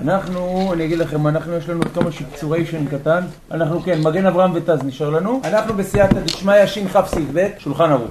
[0.00, 3.24] אנחנו, אני אגיד לכם, אנחנו יש לנו כמה שיקצוריישן קטן.
[3.50, 5.40] אנחנו כן, מגן אברהם ותז נשאר לנו.
[5.44, 8.10] אנחנו בסייעתא דשמיא שכ"ס"ב, שולחן ערוך.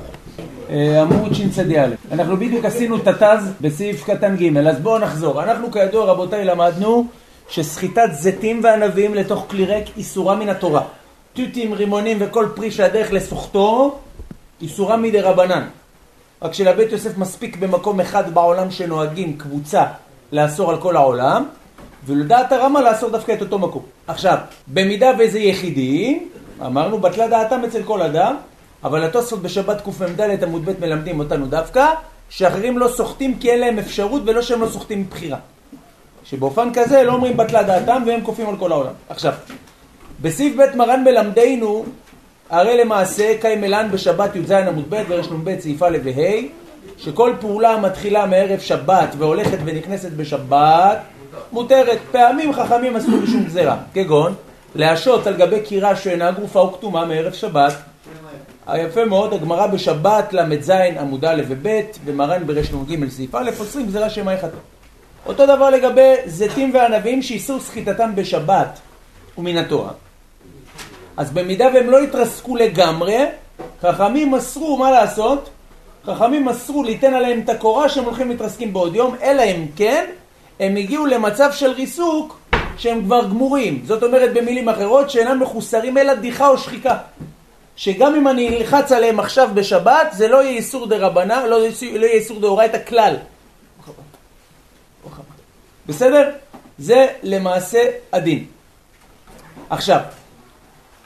[0.70, 1.88] אה, עמוד שצ"א.
[2.12, 5.44] אנחנו בדיוק עשינו את התז בסעיף קטן ג', אז בואו נחזור.
[5.44, 7.06] אנחנו כידוע רבותיי למדנו
[7.50, 10.82] שסחיטת זיתים וענבים לתוך כלי ריק איסורה מן התורה.
[11.34, 14.00] תותים, רימונים וכל פרי שהדרך לסוחתו
[14.62, 15.64] איסורה מדי רבנן.
[16.42, 19.84] רק שלבית יוסף מספיק במקום אחד בעולם שנוהגים קבוצה
[20.32, 21.46] לאסור על כל העולם,
[22.06, 23.84] ולדעת הרמה לאסור דווקא את אותו מקום.
[24.08, 24.38] עכשיו,
[24.68, 26.20] במידה וזה יחידי,
[26.66, 28.36] אמרנו, בטלה דעתם אצל כל אדם,
[28.84, 31.86] אבל התוספות בשבת קמ"ד עמוד ב' מלמדים אותנו דווקא,
[32.30, 35.38] שאחרים לא סוחטים כי אין להם אפשרות ולא שהם לא סוחטים מבחירה.
[36.24, 38.94] שבאופן כזה לא אומרים בטלה דעתם והם כופים על כל העולם.
[39.10, 39.34] עכשיו,
[40.22, 41.86] בסעיף ב' מרן מלמדנו,
[42.50, 46.42] הרי למעשה קיימלן בשבת י"ז עמוד ב' ורשנ"ב סעיף א' וה',
[46.98, 50.98] שכל פעולה המתחילה מערב שבת והולכת ונכנסת בשבת,
[51.52, 51.98] מותרת.
[52.12, 54.34] פעמים חכמים עשו משום גזירה, כגון
[54.76, 57.74] להשעות על גבי קירה שאינה גרופה או כתומה מערב שבת.
[58.68, 60.70] היפה מאוד, הגמרא בשבת ל"ז
[61.00, 61.68] עמוד א' וב'
[62.06, 64.58] ומרן ברשנ"ג סעיף א', אוסרים גזירה שמא יחטא.
[65.26, 68.80] אותו דבר לגבי זיתים וענבים שאיסור סחיטתם בשבת
[69.38, 69.92] ומן התורה.
[71.18, 73.18] אז במידה והם לא יתרסקו לגמרי,
[73.82, 75.50] חכמים מסרו, מה לעשות?
[76.06, 80.06] חכמים מסרו ליתן עליהם את הקורה שהם הולכים מתרסקים בעוד יום, אלא אם כן
[80.60, 82.40] הם הגיעו למצב של ריסוק
[82.78, 83.82] שהם כבר גמורים.
[83.86, 86.98] זאת אומרת במילים אחרות שאינם מחוסרים אלא דיחה או שחיקה.
[87.76, 92.06] שגם אם אני אלחץ עליהם עכשיו בשבת, זה לא יהיה איסור דה רבנה, לא, לא
[92.06, 93.16] יהיה איסור דאורייתא כלל.
[95.86, 96.32] בסדר?
[96.78, 97.80] זה למעשה
[98.14, 98.46] הדין.
[99.70, 100.00] עכשיו,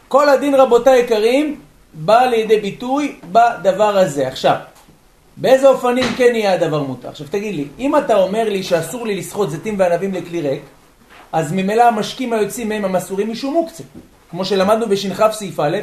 [0.07, 1.61] כל הדין רבותיי יקרים
[1.93, 4.27] בא לידי ביטוי בדבר הזה.
[4.27, 4.55] עכשיו,
[5.37, 7.09] באיזה אופנים כן יהיה הדבר מותר?
[7.09, 10.61] עכשיו תגיד לי, אם אתה אומר לי שאסור לי לסחוט זיתים וענבים לכלי ריק,
[11.31, 13.83] אז ממילא המשקים היוצאים מהם הם אסורים משום מוקצה.
[14.31, 15.77] כמו שלמדנו בשנכף סעיף א',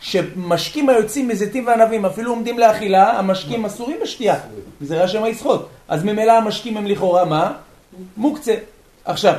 [0.00, 4.36] שמשקים היוצאים מזיתים וענבים אפילו עומדים לאכילה, המשקים אסורים בשתייה.
[4.80, 5.66] זה רע שמה יסחוט.
[5.88, 7.52] אז ממילא המשקים הם לכאורה מה?
[8.16, 8.54] מוקצה.
[9.04, 9.34] עכשיו,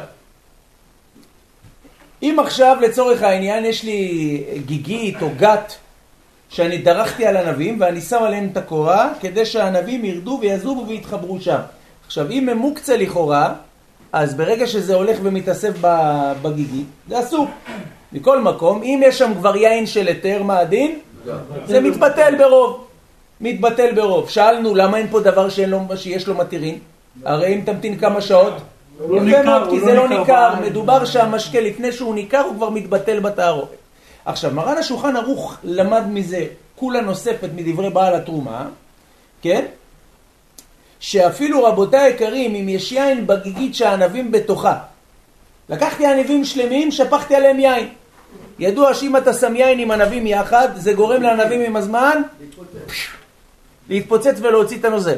[2.24, 5.76] אם עכשיו לצורך העניין יש לי גיגית או גת
[6.50, 11.60] שאני דרכתי על ענבים ואני שם עליהם את הקורה כדי שהענבים ירדו ויזובו ויתחברו שם.
[12.06, 13.54] עכשיו אם הם מוקצה לכאורה,
[14.14, 15.74] אז ברגע שזה הולך ומתאסף
[16.42, 17.48] בגיגית, זה אסור.
[18.14, 21.00] מכל מקום, אם יש שם כבר יין של היתר, מה הדין?
[21.66, 22.88] זה מתבטל ברוב.
[23.42, 24.30] מתבטל ברוב.
[24.30, 26.80] שאלנו למה אין פה דבר לו, שיש לו מתירין?
[27.26, 28.54] הרי אם תמתין כמה שעות,
[29.10, 32.70] לא יפה מאוד, כי זה לא, לא ניכר, מדובר שהמשקה לפני שהוא ניכר הוא כבר
[32.70, 33.87] מתבטל בתערובת.
[34.28, 36.46] עכשיו, מרן השולחן ערוך למד מזה
[36.76, 38.68] כולה נוספת מדברי בעל התרומה,
[39.42, 39.66] כן?
[41.00, 44.78] שאפילו רבותיי היקרים, אם יש יין בגיגית שהענבים בתוכה,
[45.70, 47.90] לקחתי ענבים שלמים, שפכתי עליהם יין.
[48.60, 52.22] ידוע שאם אתה שם יין עם ענבים יחד, זה גורם לענבים עם הזמן
[53.90, 55.18] להתפוצץ ולהוציא את הנוזל.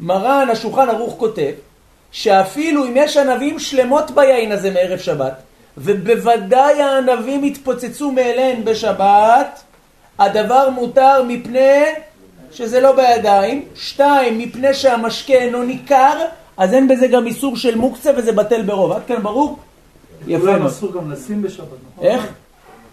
[0.00, 1.52] מרן השולחן ערוך כותב
[2.12, 5.34] שאפילו אם יש ענבים שלמות ביין הזה מערב שבת,
[5.78, 9.62] ובוודאי הענבים יתפוצצו מאליהן בשבת,
[10.18, 11.84] הדבר מותר מפני
[12.52, 16.18] שזה לא בידיים, שתיים, מפני שהמשקה אינו ניכר,
[16.56, 18.92] אז אין בזה גם איסור של מוקצה וזה בטל ברוב.
[18.92, 19.58] עד כאן ברור?
[20.26, 20.44] יפה.
[20.44, 22.06] לכולם אסור גם לשים בשבת, נכון?
[22.06, 22.32] איך?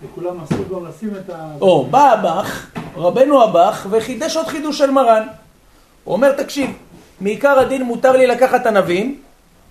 [0.03, 1.51] לכולם אסור גם לשים את ה...
[1.61, 5.28] או, בא הבח, רבנו הבח, וחידש עוד חידוש של מרן.
[6.03, 6.72] הוא אומר, תקשיב,
[7.22, 9.22] מעיקר הדין מותר לי לקחת ענבים,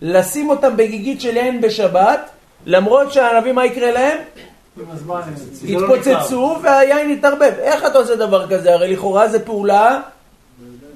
[0.02, 2.30] לשים אותם בגיגית של יין בשבת,
[2.66, 4.18] למרות שהענבים, מה יקרה להם?
[5.64, 7.52] יתפוצצו והיין יתערבב.
[7.58, 8.74] איך אתה עושה דבר כזה?
[8.74, 10.00] הרי לכאורה זו פעולה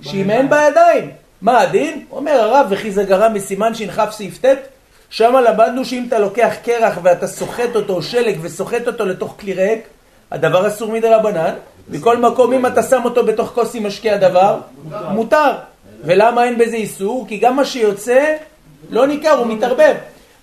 [0.03, 1.11] שאם אין בידיים.
[1.43, 2.05] מה הדין?
[2.11, 4.57] אומר הרב, וכי זה גרם מסימן שנחף סעיף ט',
[5.11, 9.87] שמה למדנו שאם אתה לוקח קרח ואתה סוחט אותו, שלג, וסוחט אותו לתוך כלי ריק,
[10.31, 11.55] הדבר אסור מדי רבנן.
[11.89, 14.59] מכל מקום, אם אתה שם אותו בתוך כוס עם משקה הדבר,
[15.11, 15.53] מותר.
[16.05, 17.27] ולמה אין בזה איסור?
[17.29, 18.35] כי גם מה שיוצא
[18.91, 19.95] לא ניכר, הוא מתערבב.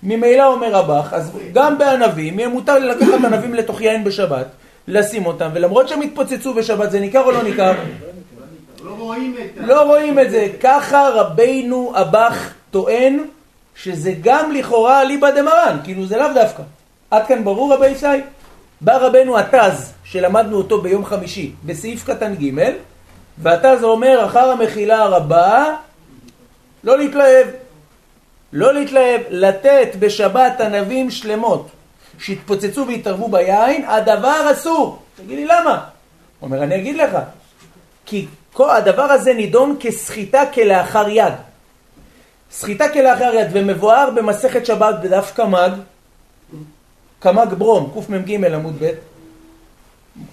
[0.02, 4.46] ממילא אומר רבך, אז גם בענבים, יהיה מותר לי לקחת ענבים לתוך יין בשבת,
[4.88, 7.72] לשים אותם, ולמרות שהם התפוצצו בשבת, זה ניכר או לא ניכר?
[8.84, 9.66] לא רואים את זה.
[9.66, 10.48] לא רואים את זה.
[10.60, 13.24] ככה רבינו אב"ח טוען
[13.74, 16.62] שזה גם לכאורה אליבא דמרן, כאילו זה לאו דווקא.
[17.10, 18.06] עד כאן ברור רבי ישי?
[18.80, 22.60] בא רבנו התז, שלמדנו אותו ביום חמישי, בסעיף קטן ג',
[23.38, 25.74] והתז אומר, אחר המחילה הרבה,
[26.84, 27.46] לא להתלהב.
[28.52, 31.68] לא להתלהב, לתת בשבת ענבים שלמות
[32.18, 35.02] שהתפוצצו והתערבו ביין, הדבר אסור.
[35.16, 35.84] תגיד לי למה?
[36.42, 37.18] אומר, אני אגיד לך.
[38.06, 41.32] כי כל הדבר הזה נידון כסחיטה כלאחר יד.
[42.50, 45.70] סחיטה כלאחר יד ומבואר במסכת שבת בדף קמ"ג,
[47.18, 48.90] קמ"ג ברום, קמ"ג עמוד ב',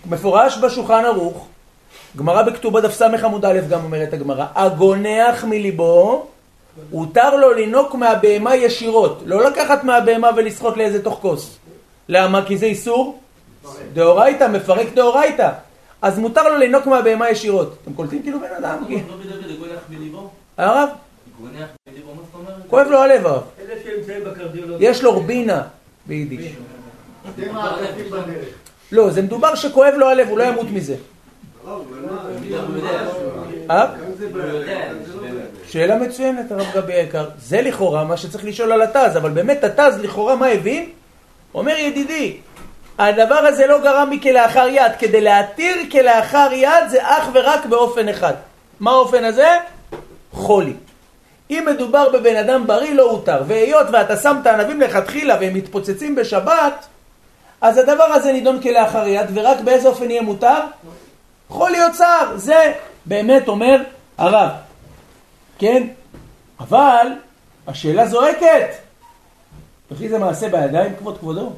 [0.05, 1.47] מפורש בשולחן ערוך,
[2.17, 6.27] גמרא בכתובה דף ס עמוד א' גם אומרת הגמרא, הגונח מליבו,
[6.91, 11.57] הותר לו לינוק מהבהמה ישירות, לא לקחת מהבהמה ולסחוט לאיזה תוך כוס.
[12.09, 12.45] למה?
[12.45, 13.19] כי זה איסור
[13.93, 15.51] דאורייתא, מפרק דאורייתא.
[16.01, 17.77] אז מותר לו לינוק מהבהמה ישירות.
[17.83, 18.83] אתם קולטים כאילו בן אדם?
[20.57, 20.89] הרב?
[22.69, 23.43] כואב לו הלב הרב.
[24.79, 25.61] יש לו רבינה
[26.05, 26.53] ביידיש.
[28.91, 30.95] לא, זה מדובר שכואב לו הלב, הוא לא ימות מזה.
[33.69, 33.85] אה?
[35.67, 37.29] שאלה מצוינת, הרב גבי היקר.
[37.39, 40.89] זה לכאורה מה שצריך לשאול על התז, אבל באמת התז לכאורה מה הבין?
[41.53, 42.37] אומר ידידי,
[42.99, 44.91] הדבר הזה לא גרם לי כלאחר יד.
[44.99, 48.33] כדי להתיר כלאחר יד זה אך ורק באופן אחד.
[48.79, 49.47] מה האופן הזה?
[50.31, 50.73] חולי.
[51.49, 56.15] אם מדובר בבן אדם בריא לא הותר, והיות ואתה שם את הענבים לכתחילה והם מתפוצצים
[56.15, 56.85] בשבת,
[57.61, 60.59] אז הדבר הזה נידון כלאחר יד, ורק באיזה אופן יהיה מותר?
[61.49, 62.73] חולי אוצר, זה
[63.05, 63.83] באמת אומר
[64.17, 64.49] הרב.
[65.59, 65.87] כן?
[66.59, 67.07] אבל
[67.67, 68.69] השאלה זועקת.
[69.91, 71.53] וכי זה מעשה בידיים, כבוד כבודו?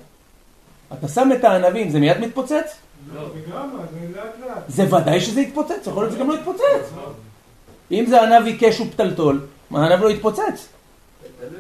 [0.94, 2.76] אתה שם את הענבים, זה מיד מתפוצץ?
[3.14, 3.22] לא,
[4.68, 6.94] זה ודאי שזה יתפוצץ, יכול להיות שזה גם לא יתפוצץ.
[7.92, 10.68] אם זה ענב עיקש ופתלתול, מה הענב לא יתפוצץ?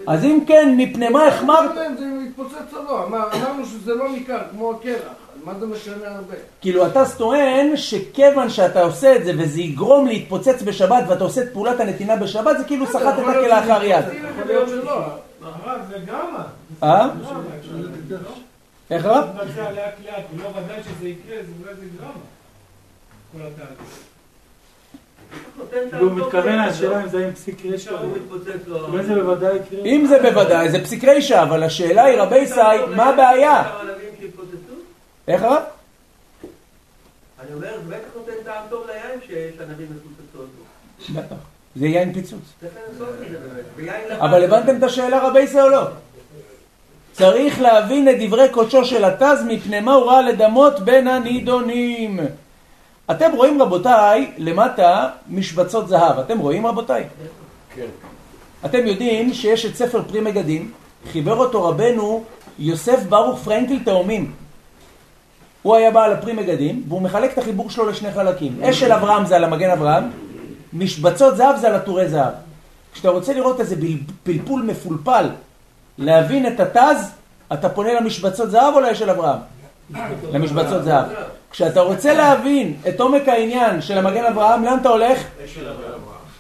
[0.07, 1.75] אז אם כן, מפני מה החמרת?
[1.75, 5.13] לא יודע אם זה יתפוצץ או לא, אמרנו שזה לא ניכר, כמו הקרח,
[5.49, 6.35] מה זה משנה הרבה?
[6.61, 11.53] כאילו אתה טוען שכיוון שאתה עושה את זה וזה יגרום להתפוצץ בשבת ואתה עושה את
[11.53, 14.05] פעולת הנתינה בשבת, זה כאילו סחטת כלאחר יד.
[14.05, 15.05] יכול להיות שלא.
[15.41, 15.95] הרב, זה.
[16.83, 17.09] אה?
[18.91, 19.25] איך רב?
[19.35, 22.11] מתבצע לאט לאט, ולא ודאי שזה יקרה, זה אולי זה גרמה.
[23.31, 23.99] כל התהליך.
[26.01, 27.91] הוא מתכוון לשאלה אם זה עם פסיק רשע.
[28.87, 29.85] אולי זה בוודאי יקרה.
[29.85, 32.61] אם זה בוודאי, זה פסיק רישא, אבל השאלה היא רבי סי,
[32.95, 33.63] מה הבעיה?
[35.29, 35.63] איך רב?
[37.39, 40.63] אני אומר, זה בטח נותן טעם טוב ליין שיש ענבים מפוצצות בו.
[41.19, 41.35] בטח.
[41.75, 42.41] זה יין פיצוץ.
[42.61, 42.67] זה
[44.19, 45.81] אבל הבנתם את השאלה רבי סי או לא?
[47.13, 52.19] צריך להבין את דברי קודשו של התז מפני מה הוא ראה לדמות בין הנידונים.
[53.11, 57.03] אתם רואים רבותיי למטה משבצות זהב, אתם רואים רבותיי?
[57.75, 57.87] כן.
[58.65, 60.71] אתם יודעים שיש את ספר פרי מגדים,
[61.11, 62.23] חיבר אותו רבנו
[62.59, 64.31] יוסף ברוך פרנקל תאומים.
[65.61, 68.63] הוא היה בעל הפרי מגדים, והוא מחלק את החיבור שלו לשני חלקים.
[68.63, 70.11] אש של אברהם זה על המגן אברהם,
[70.73, 72.33] משבצות זהב זה על עטורי זהב.
[72.93, 73.75] כשאתה רוצה לראות איזה
[74.23, 75.29] פלפול מפולפל,
[75.97, 77.11] להבין את התז,
[77.53, 79.39] אתה פונה למשבצות זהב או לאש של אברהם?
[80.31, 81.05] למשבצות זהב.
[81.51, 85.19] כשאתה רוצה להבין את עומק העניין של המגן אברהם, לאן אתה הולך?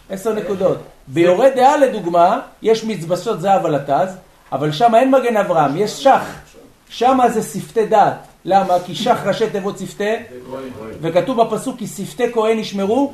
[0.09, 0.77] עשר נקודות.
[1.07, 4.15] ביורה דעה לדוגמה, יש מצבשות זהב על התז,
[4.51, 6.25] אבל שם אין מגן אברהם, יש שח.
[6.89, 8.28] שם זה שפתי דעת.
[8.45, 8.73] למה?
[8.85, 10.13] כי שח ראשי תיבות שפתי,
[11.01, 13.13] וכתוב בפסוק כי שפתי כהן ישמרו,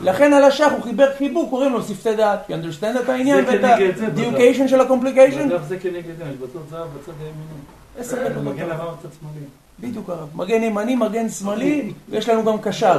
[0.00, 2.50] לכן על השח הוא חיבר חיבור, קוראים לו שפתי דעת.
[2.50, 5.48] You understand את העניין ואת ה-ducation של ה-complication?
[5.48, 7.60] בדף זה כנגד זה, משבצות זהב בצד הימיני.
[7.98, 8.54] עשר נקודות.
[8.54, 9.46] מגן עבר בצד שמאלי.
[9.80, 10.28] בדיוק הרב.
[10.34, 12.98] מגן ימני, מגן שמאלי, ויש לנו גם קשר.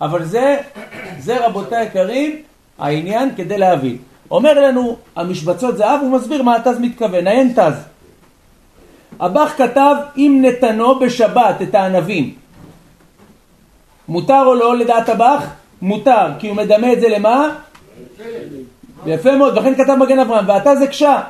[0.00, 0.56] אבל זה,
[1.18, 2.42] זה רבותיי היקרים,
[2.78, 3.96] העניין כדי להבין.
[4.30, 7.74] אומר לנו המשבצות זהב, הוא מסביר מה התז מתכוון, העין תז.
[9.20, 12.34] הבח כתב אם נתנו בשבת את הענבים.
[14.08, 15.46] מותר או לא לדעת הבח?
[15.82, 17.48] מותר, כי הוא מדמה את זה למה?
[19.06, 21.20] יפה מאוד, לכן כתב מגן אברהם, ואתה זה קשה.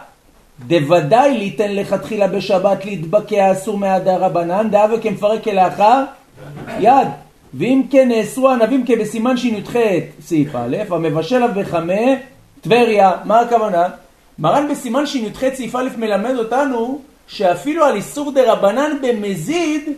[0.67, 6.05] דוודאי ליתן לכתחילה בשבת להתבקע אסור מהדר רבנן, דאה וכמפרק כלאחר
[6.81, 7.09] יד.
[7.55, 9.77] ואם כן נאסרו ענבים כבסימן שי"ח
[10.21, 12.03] סעיף א', המבשל אף בחמה
[12.61, 13.89] טבריה, מה הכוונה?
[14.39, 19.91] מרן בסימן שי"ח סעיף א' מלמד אותנו שאפילו על איסור דה רבנן במזיד,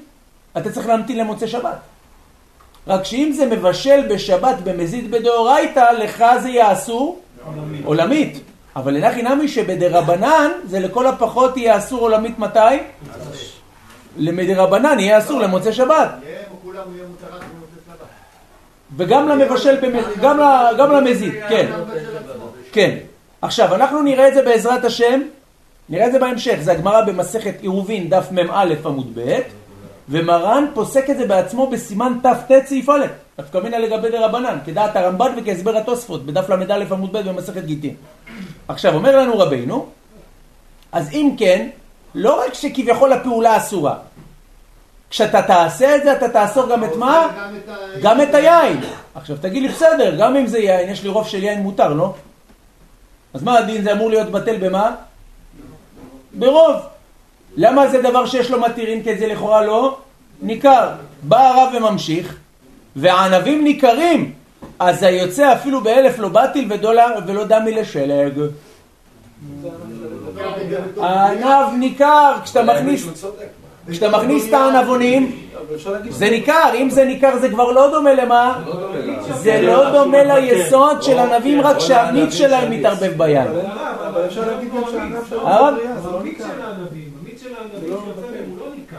[0.56, 1.78] אתה צריך להמתין למוצאי שבת.
[2.86, 7.16] רק שאם זה מבשל בשבת במזיד בדאורייתא, לך זה יעשו
[7.84, 8.40] עולמית.
[8.76, 12.58] אבל לנחי נמי שבדרבנן זה לכל הפחות יהיה אסור עולמית מתי?
[14.16, 16.08] למדרבנן יהיה אסור למוצאי שבת.
[16.22, 16.38] יהיה,
[16.94, 17.04] יהיה.
[18.96, 19.76] וגם למבשל,
[20.78, 21.70] גם למזיד, כן.
[22.72, 22.96] כן.
[23.42, 25.20] עכשיו, אנחנו נראה את זה בעזרת השם,
[25.88, 29.38] נראה את זה בהמשך, זה הגמרא במסכת עירובין, דף מ"א עמוד ב',
[30.08, 33.06] ומרן פוסק את זה בעצמו בסימן תט סעיף א',
[33.38, 37.94] דווקא מינא לגבי דרבנן, כדעת הרמב"ן וכהסבר התוספות, בדף ל"א עמוד ב' במסכת גיטין.
[38.68, 39.86] עכשיו, אומר לנו רבינו,
[40.92, 41.68] אז אם כן,
[42.14, 43.94] לא רק שכביכול הפעולה אסורה,
[45.10, 47.28] כשאתה תעשה את זה, אתה תאסור גם את מה?
[48.02, 48.80] גם את היין.
[49.14, 52.14] עכשיו תגיד לי, בסדר, גם אם זה יין, יש לי רוב של יין מותר, לא?
[53.34, 53.82] אז מה הדין?
[53.82, 54.94] זה אמור להיות בטל במה?
[56.38, 56.76] ברוב.
[57.56, 59.96] למה זה דבר שיש לו מתירים כי זה לכאורה לא
[60.42, 60.88] ניכר?
[61.22, 62.36] בא הרב וממשיך,
[62.96, 64.32] והענבים ניכרים,
[64.78, 68.40] אז היוצא אפילו באלף לא בטיל ודולר ולא דמי לשלג.
[71.00, 73.06] הענב ניכר, כשאתה מכניס,
[73.90, 75.32] כשאתה מכניס את הענבונים,
[76.10, 78.60] זה ניכר, אם זה ניכר זה כבר לא דומה למה?
[79.34, 83.22] זה לא דומה ליסוד של ענבים רק שהמיץ שלהם מתערבב.
[83.22, 85.40] אבל אפשר להגיד גם שלו
[88.58, 88.96] לא ניכר.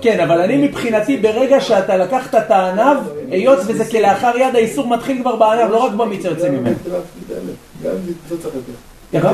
[0.00, 2.96] כן, אבל אני מבחינתי ברגע שאתה לקחת את הענב,
[3.30, 6.76] היות וזה כלאחר יד, האיסור מתחיל כבר בענב, לא רק במיץ היוצא ממנו.
[7.82, 7.90] גם
[8.28, 8.54] זה צריך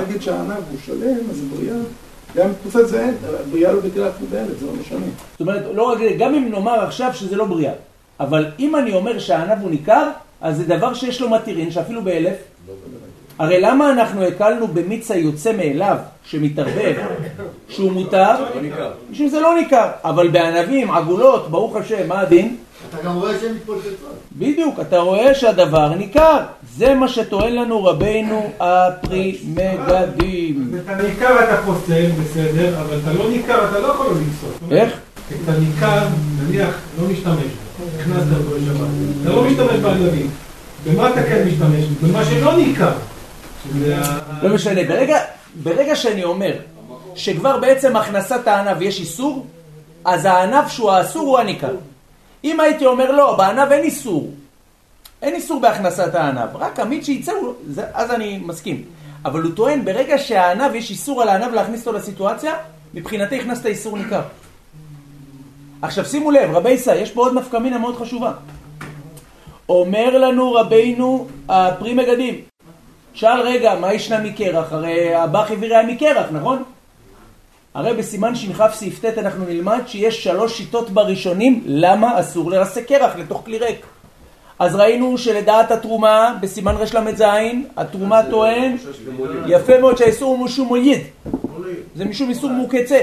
[0.06, 1.76] תגיד שהענב הוא שלם, אז בריאה.
[2.36, 3.14] גם תקופת זה אין,
[3.50, 5.06] בריאה לא בקריאת מדלת, זה לא משנה.
[5.32, 7.72] זאת אומרת, לא רק זה, גם אם נאמר עכשיו שזה לא בריאה,
[8.20, 10.10] אבל אם אני אומר שהענב הוא ניכר,
[10.40, 12.36] אז זה דבר שיש לו מתירין, שאפילו באלף.
[13.40, 16.94] הרי למה אנחנו הקלנו במיץ היוצא מאליו, שמתערבב,
[17.68, 18.32] שהוא מותר?
[19.10, 19.88] בשביל זה לא ניכר.
[20.04, 22.56] אבל בענבים, עגולות, ברוך השם, מה הדין?
[22.88, 23.92] אתה גם רואה שהן מתפוצצות.
[24.32, 26.38] בדיוק, אתה רואה שהדבר ניכר.
[26.76, 29.60] זה מה שטוען לנו רבינו הפרימגדים.
[30.84, 34.50] את הניכר אתה פוסל, בסדר, אבל אתה לא ניכר, אתה לא יכול לא למסור.
[34.70, 34.92] איך?
[35.28, 36.06] את הניכר,
[36.42, 37.44] נניח, לא משתמש
[38.00, 38.88] הכנסת אותו לשבת.
[39.22, 40.30] אתה לא משתמש בענבים.
[40.86, 41.84] במה אתה כן משתמש?
[42.02, 42.92] במה שלא ניכר.
[44.42, 45.18] לא משנה, ברגע,
[45.62, 46.52] ברגע שאני אומר
[47.14, 49.46] שכבר בעצם הכנסת הענב יש איסור,
[50.04, 51.74] אז הענב שהוא האסור הוא הניכר.
[52.44, 54.30] אם הייתי אומר לא, בענב אין איסור,
[55.22, 57.32] אין איסור בהכנסת הענב, רק המיץ שייצא,
[57.94, 58.84] אז אני מסכים.
[59.24, 62.54] אבל הוא טוען, ברגע שהענב, יש איסור על הענב להכניס אותו לסיטואציה,
[62.94, 64.22] מבחינתי הכנסת איסור ניכר.
[65.82, 68.32] עכשיו שימו לב, רבי ישראל, יש פה עוד נפקא מינה מאוד חשובה.
[69.68, 72.40] אומר לנו רבינו הפרי מגדים,
[73.14, 74.72] שאל רגע, מה ישנה מקרח?
[74.72, 76.62] הרי הבח הביא היה מקרח, נכון?
[77.74, 83.16] הרי בסימן שכ סעיף ט' אנחנו נלמד שיש שלוש שיטות בראשונים למה אסור לרסק קרח
[83.16, 83.86] לתוך כלי ריק.
[84.58, 87.24] אז ראינו שלדעת התרומה, בסימן רל"ז,
[87.76, 88.76] התרומה טוען
[89.46, 91.00] יפה מאוד שהאיסור הוא משום מוליד.
[91.96, 92.98] זה משום איסור מוקצה.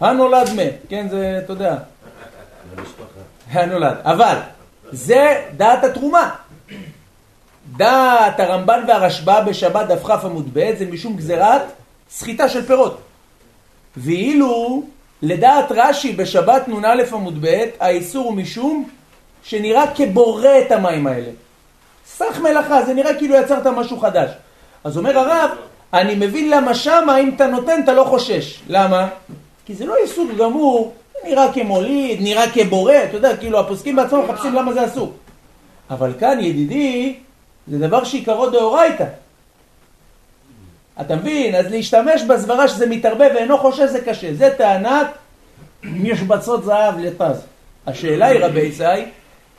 [0.00, 1.76] הנולד מת, כן, זה, אתה יודע.
[3.52, 3.96] הנולד.
[4.02, 4.36] אבל,
[4.92, 6.30] זה דעת התרומה.
[7.80, 11.62] דעת הרמב"ן והרשב"א בשבת דף כ עמוד ב' זה משום גזירת
[12.10, 13.00] סחיטה של פירות.
[13.96, 14.82] ואילו
[15.22, 18.88] לדעת רש"י בשבת נ"א עמוד ב' האיסור הוא משום
[19.42, 21.30] שנראה כבורא את המים האלה.
[22.06, 24.30] סך מלאכה, זה נראה כאילו יצרת משהו חדש.
[24.84, 25.50] אז אומר הרב,
[25.92, 28.60] אני מבין למה שמה אם אתה נותן אתה לא חושש.
[28.68, 29.08] למה?
[29.66, 30.94] כי זה לא איסור גמור,
[31.24, 35.12] נראה כמוליד, נראה כבורא, אתה יודע, כאילו הפוסקים בעצמם מחפשים למה זה אסור.
[35.90, 37.16] אבל כאן ידידי,
[37.68, 39.04] זה דבר שעיקרו דאורייתא.
[41.00, 41.54] אתה מבין?
[41.54, 44.34] אז להשתמש בסברה שזה מתערבב ואינו חושש זה קשה.
[44.34, 45.06] זה טענת
[45.84, 47.40] משבצות זהב לפז.
[47.86, 48.84] השאלה היא רבי ישי,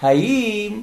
[0.02, 0.82] האם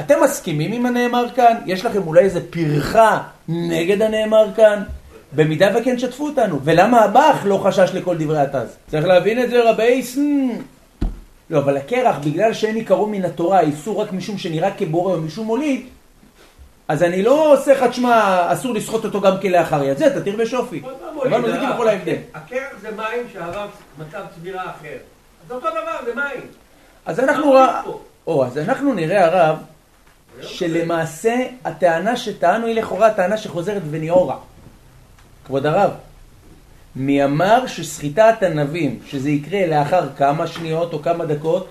[0.00, 1.56] אתם מסכימים עם הנאמר כאן?
[1.66, 4.82] יש לכם אולי איזה פרחה נגד הנאמר כאן?
[5.32, 6.58] במידה וכן שתפו אותנו.
[6.64, 8.76] ולמה הבח לא חשש לכל דברי התז?
[8.90, 10.48] צריך להבין את זה רבי סן.
[11.50, 15.46] לא, אבל הקרח, בגלל שאין עיקרו מן התורה, איסור רק משום שנראה כבורא או משום
[15.46, 15.80] מוליד,
[16.90, 19.98] אז אני לא עושה לך, תשמע, אסור לסחוט אותו גם כלאחר יד.
[19.98, 20.82] זה, תתיר בשופי.
[21.24, 22.16] הבנו, זה כאילו כל ההבדל.
[22.34, 24.96] הקרח זה מים שהרב מצב צבירה אחר.
[25.48, 26.46] זה אותו דבר, זה מים.
[27.06, 27.54] אז אנחנו?
[28.26, 29.56] או, אז אנחנו נראה הרב,
[30.42, 34.36] שלמעשה הטענה שטענו היא לכאורה טענה שחוזרת וניאורה.
[35.46, 35.90] כבוד הרב,
[36.96, 41.68] מי אמר שסחיטת ענבים, שזה יקרה לאחר כמה שניות או כמה דקות,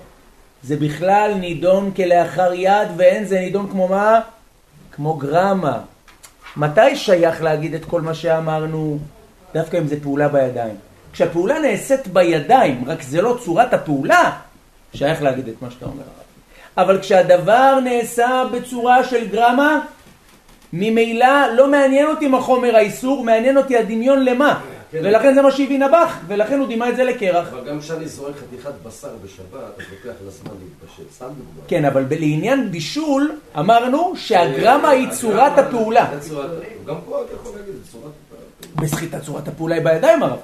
[0.62, 4.20] זה בכלל נידון כלאחר יד, ואין זה נידון כמו מה?
[5.00, 5.78] כמו גרמה.
[6.56, 8.98] מתי שייך להגיד את כל מה שאמרנו?
[9.54, 10.74] דווקא אם זה פעולה בידיים.
[11.12, 14.30] כשהפעולה נעשית בידיים, רק זה לא צורת הפעולה,
[14.94, 16.02] שייך להגיד את מה שאתה אומר.
[16.76, 19.80] אבל כשהדבר נעשה בצורה של גרמה,
[20.72, 24.60] ממילא לא מעניין אותי מה חומר האיסור, מעניין אותי הדמיון למה.
[24.92, 27.48] ולכן זה מה שהבין הבח, ולכן הוא דימה את זה לקרח.
[27.52, 31.02] אבל גם כשאני זורק חתיכת בשר בשבת, אז לוקח לה זמן להתבשל.
[31.14, 31.68] סתם דוגמא.
[31.68, 36.10] כן, אבל לעניין בישול, אמרנו שהגרמה היא צורת הפעולה.
[36.86, 38.86] גם פה אתה יכול להגיד, זה צורת הפעולה.
[38.86, 40.38] בסחיטה צורת הפעולה היא בידיים הרב.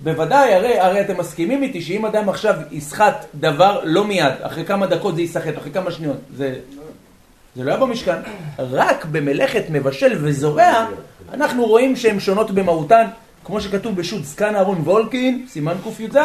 [0.00, 4.86] בוודאי, הרי, הרי אתם מסכימים איתי שאם אדם עכשיו יסחט דבר לא מיד, אחרי כמה
[4.86, 6.54] דקות זה ייסחט, אחרי כמה שניות, זה,
[7.56, 8.16] זה לא היה במשכן.
[8.58, 10.86] רק במלאכת מבשל וזורע,
[11.32, 13.06] אנחנו רואים שהן שונות במהותן,
[13.44, 16.16] כמו שכתוב בשו"ת זקן אהרון וולקין, סימן קי"ז.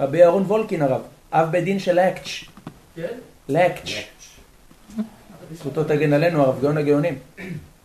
[0.00, 1.00] רבי אהרון וולקין הרב,
[1.32, 2.44] אב בית דין של לקץ',
[2.96, 3.06] כן?
[3.48, 3.90] לקץ'.
[5.54, 7.18] זכותו תגן עלינו, הרב גאון הגאונים.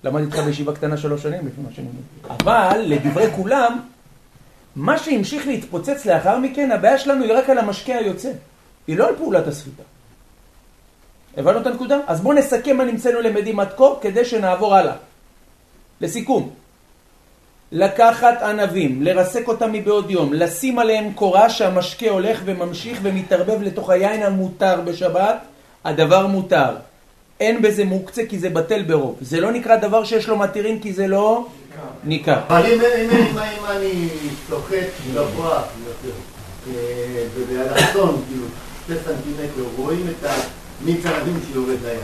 [0.03, 2.37] למד איתך בישיבה קטנה שלוש שנים לפי מה שאני מבין.
[2.39, 3.79] אבל לדברי כולם,
[4.75, 8.31] מה שהמשיך להתפוצץ לאחר מכן, הבעיה שלנו היא רק על המשקה היוצא.
[8.87, 9.83] היא לא על פעולת הסחיטה.
[11.37, 11.99] הבנו את הנקודה?
[12.07, 14.95] אז בואו נסכם מה נמצאנו למדים עד כה, כדי שנעבור הלאה.
[16.01, 16.53] לסיכום,
[17.71, 24.23] לקחת ענבים, לרסק אותם מבעוד יום, לשים עליהם קורה שהמשקה הולך וממשיך ומתערבב לתוך היין
[24.23, 25.37] המותר בשבת,
[25.85, 26.75] הדבר מותר.
[27.39, 29.17] אין בזה מוקצה כי זה בטל ברוב.
[29.21, 31.47] זה לא נקרא דבר שיש לו מתירים כי זה לא
[32.03, 32.39] ניכר.
[32.47, 34.09] אבל אם אם- אם אני
[34.49, 34.75] סוחט
[35.13, 36.15] גבוה יותר,
[36.67, 38.45] אה, ובאלכסון, כאילו,
[38.85, 40.29] שתי סנטימטר, רואים את
[40.81, 41.99] המיץ ענבים שיורד ליין.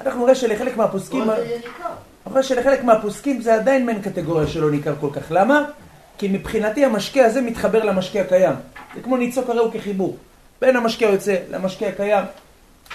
[0.00, 1.22] אנחנו נראה שלחלק מהפוסקים...
[2.32, 5.22] אבל שלחלק מהפוסקים זה עדיין מעין קטגוריה שלא ניכר כל כך.
[5.30, 5.64] למה?
[6.18, 8.54] כי מבחינתי המשקה הזה מתחבר למשקה הקיים.
[8.94, 10.16] זה כמו ניצוק הרי הוא כחיבור.
[10.60, 12.24] בין המשקה היוצא למשקה הקיים.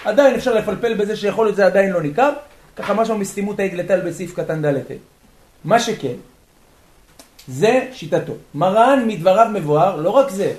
[0.04, 2.30] עדיין אפשר לפלפל בזה שיכול להיות זה עדיין לא ניכר.
[2.76, 4.80] ככה משהו מסתימות העגלתל בסעיף קטן ד'.
[5.64, 6.14] מה שכן,
[7.48, 8.32] זה שיטתו.
[8.54, 10.52] מרן מדבריו מבואר, לא רק זה,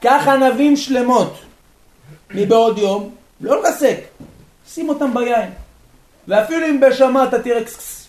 [0.00, 1.34] קח ענבים שלמות
[2.34, 3.98] מבעוד יום, לא לרסק,
[4.68, 5.50] שים אותם ביין.
[6.28, 8.01] ואפילו אם בשמה אתה תראה קס- קס- קס- קס-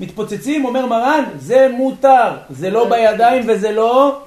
[0.00, 4.24] מתפוצצים, אומר מרן, זה מותר, זה לא בידיים וזה לא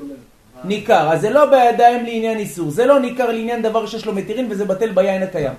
[0.64, 1.12] ניכר.
[1.12, 4.66] אז זה לא בידיים לעניין איסור, זה לא ניכר לעניין דבר שיש לו מתירין וזה
[4.66, 5.54] בטל ביין הקיים.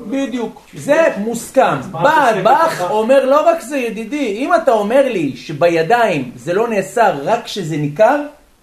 [0.00, 1.80] בדיוק, זה מוסכם.
[1.92, 7.14] בא בך אומר לא רק זה ידידי, אם אתה אומר לי שבידיים זה לא נאסר
[7.24, 8.20] רק כשזה ניכר,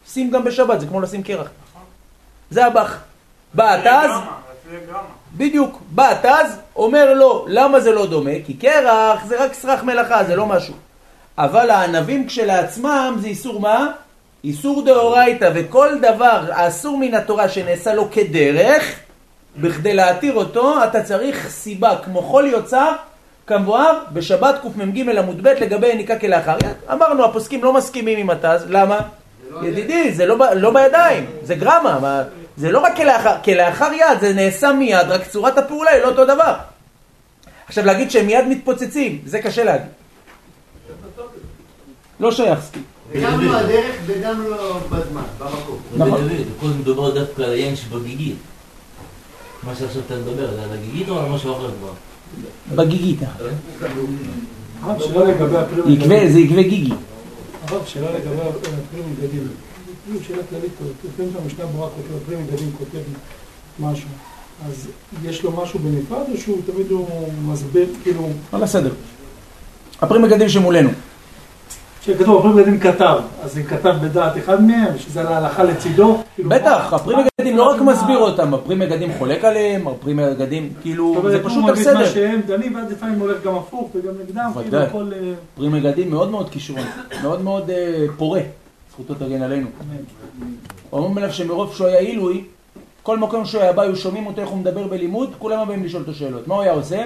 [0.08, 1.50] שים גם בשבת, זה כמו לשים קרח.
[2.52, 3.00] זה הבח.
[3.54, 4.12] בא התז,
[5.38, 8.32] בדיוק, בא התז, אומר לו, למה זה לא דומה?
[8.46, 10.74] כי קרח זה רק סרח מלאכה, זה לא משהו.
[11.38, 13.88] אבל הענבים כשלעצמם זה איסור מה?
[14.44, 18.84] איסור דאורייתא, וכל דבר האסור מן התורה שנעשה לו כדרך,
[19.58, 22.92] בכדי להתיר אותו, אתה צריך סיבה, כמו כל יוצר,
[23.48, 26.92] כמבואר בשבת קמ"ג עמוד ב' לגבי יניקה כלאחר יד.
[26.92, 29.00] אמרנו, הפוסקים לא מסכימים עם התז, למה?
[29.64, 32.24] ידידי, זה לא, לא בידיים, זה גרמה, מה-
[32.58, 36.26] זה לא רק כלאחר, כלאחר יד, זה נעשה מיד, רק צורת הפעולה היא לא אותו
[36.26, 36.54] דבר.
[37.68, 39.88] עכשיו להגיד שהם מיד מתפוצצים, זה קשה להגיד.
[42.20, 42.80] לא שייך סקי.
[43.12, 45.80] וגם לא הדרך וגם לא בזמן, במקום.
[45.98, 46.30] נכון.
[46.60, 48.36] פה מדובר דווקא על היין שבגיגית.
[49.64, 51.94] מה שעכשיו אתה מדבר, זה על הגיגית או על משהו אחר כבר?
[52.76, 53.20] בגיגית.
[53.22, 53.50] יקבה,
[55.86, 56.30] מגדים.
[56.30, 56.94] זה יקבה גיגי.
[57.68, 59.48] הרב, שאלה לגבי הפרי מגדים.
[60.08, 60.72] כאילו שאלה כללית,
[61.06, 63.00] לפעמים שהמשנה ברורה כותב, הפרי מגדים כותב
[63.80, 64.10] משהו.
[64.68, 64.88] אז
[65.24, 67.08] יש לו משהו בנפרד או שהוא תמיד הוא
[67.46, 68.92] מסביר, כאילו, על הסדר.
[70.02, 70.90] הפרי מגדים שמולנו.
[72.02, 76.24] כשכתוב הפרי מגדים כתב, אז זה כתב בדעת אחד מהם, שזה על ההלכה לצידו?
[76.36, 81.16] כאילו, בטח, הפרי מגדים לא רק מסביר אותם, הפרי מגדים חולק עליהם, הפרי מגדים, כאילו,
[81.32, 82.06] זה פשוט על את מה סדר.
[82.06, 84.78] שהם דנים, ואז לפעמים הולך גם הפוך וגם נגדם, כאילו.
[84.78, 85.12] הכל...
[85.16, 86.86] אה, פרי מגדים מאוד מאוד כישרון,
[87.22, 88.42] מאוד מאוד אה, פורה,
[88.98, 89.68] זכותו תגן עלינו.
[90.92, 92.44] אומרים עליו שמרוב שהוא היה עילוי,
[93.04, 95.84] כל מקום שהוא היה בא, היו שומעים אותו איך הוא מדבר בלימוד, כולם היו באים
[95.84, 96.48] לשאול אותו שאלות.
[96.48, 97.04] מה הוא היה עושה?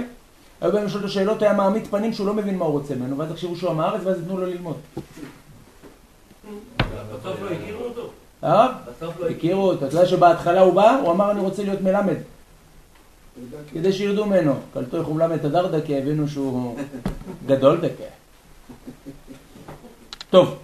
[0.62, 3.18] היו באים לשאול אותו שאלות, היה מעמיד פנים שהוא לא מבין מה הוא רוצה ממנו,
[3.18, 4.76] ואז יחשבו שהוא עם הארץ, ואז ייתנו לו ללמוד.
[6.78, 8.10] בסוף לא הכירו אותו?
[8.44, 8.68] אה?
[8.88, 12.18] בסוף לא הכירו אותו, אתה יודע שבהתחלה הוא בא, הוא אמר אני רוצה להיות מלמד.
[13.74, 14.54] כדי שירדו ממנו.
[14.74, 15.38] קלטו איך הוא מלמד
[15.86, 16.78] כי הבינו שהוא
[17.46, 18.04] גדול דקה.
[20.30, 20.58] טוב,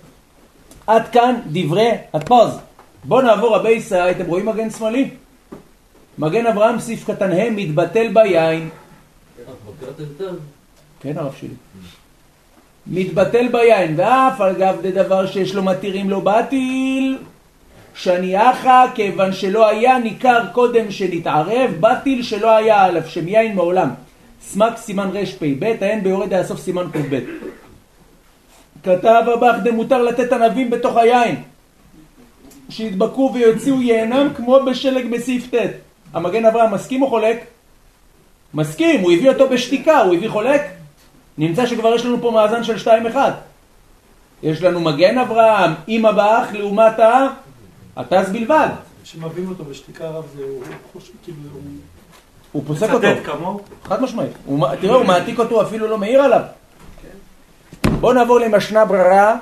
[0.88, 2.60] עד כאן דברי הפוז.
[3.04, 5.10] בואו נעבור הבייסה, הייתם רואים מגן שמאלי?
[6.18, 8.70] מגן אברהם סעיף קטן ה' מתבטל ביין.
[11.00, 11.50] כן הרב שלי.
[12.88, 17.18] מתבטל ביין, ואף על גב דדבר שיש לו מתירים לו בטיל,
[17.96, 23.90] שניאחה, כיוון שלא היה ניכר קודם שנתערב, בטיל שלא היה עליו שם יין מעולם.
[24.42, 27.20] סמק סימן רפ"ב, העין ביורד הסוף סימן ק"ב.
[28.84, 31.44] כתב הבח דמותר לתת ענבים בתוך היין,
[32.70, 35.58] שידבקו ויוציאו יענם כמו בשלג בסעיף ט'.
[36.14, 37.46] המגן אברהם מסכים או חולק?
[38.54, 40.62] מסכים, הוא הביא אותו בשתיקה, הוא הביא חולק?
[41.38, 43.18] נמצא שכבר יש לנו פה מאזן של 2-1.
[44.44, 47.28] יש לנו מגן אברהם עם הבאח לעומת ה...
[47.96, 48.68] הטס בלבד.
[49.04, 50.64] שמביאים אותו בשתיקה רב זה, הוא
[50.94, 51.62] חושב, כאילו, הוא...
[52.52, 53.62] הוא פוסק אותו, מצטט כמוהו.
[53.84, 54.32] חד משמעית.
[54.82, 56.42] תראה, הוא מעתיק אותו, אפילו לא מעיר עליו.
[58.00, 59.36] בואו נעבור למשנה ברירה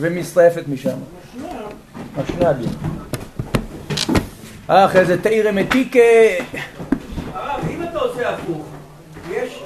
[0.00, 0.96] ומסתעפת משם.
[2.16, 2.68] משנה אדיר.
[4.66, 5.98] אך, איזה תאירה מתיקה.
[7.34, 8.66] הרב, אם אתה עושה הפוך,
[9.30, 9.62] יש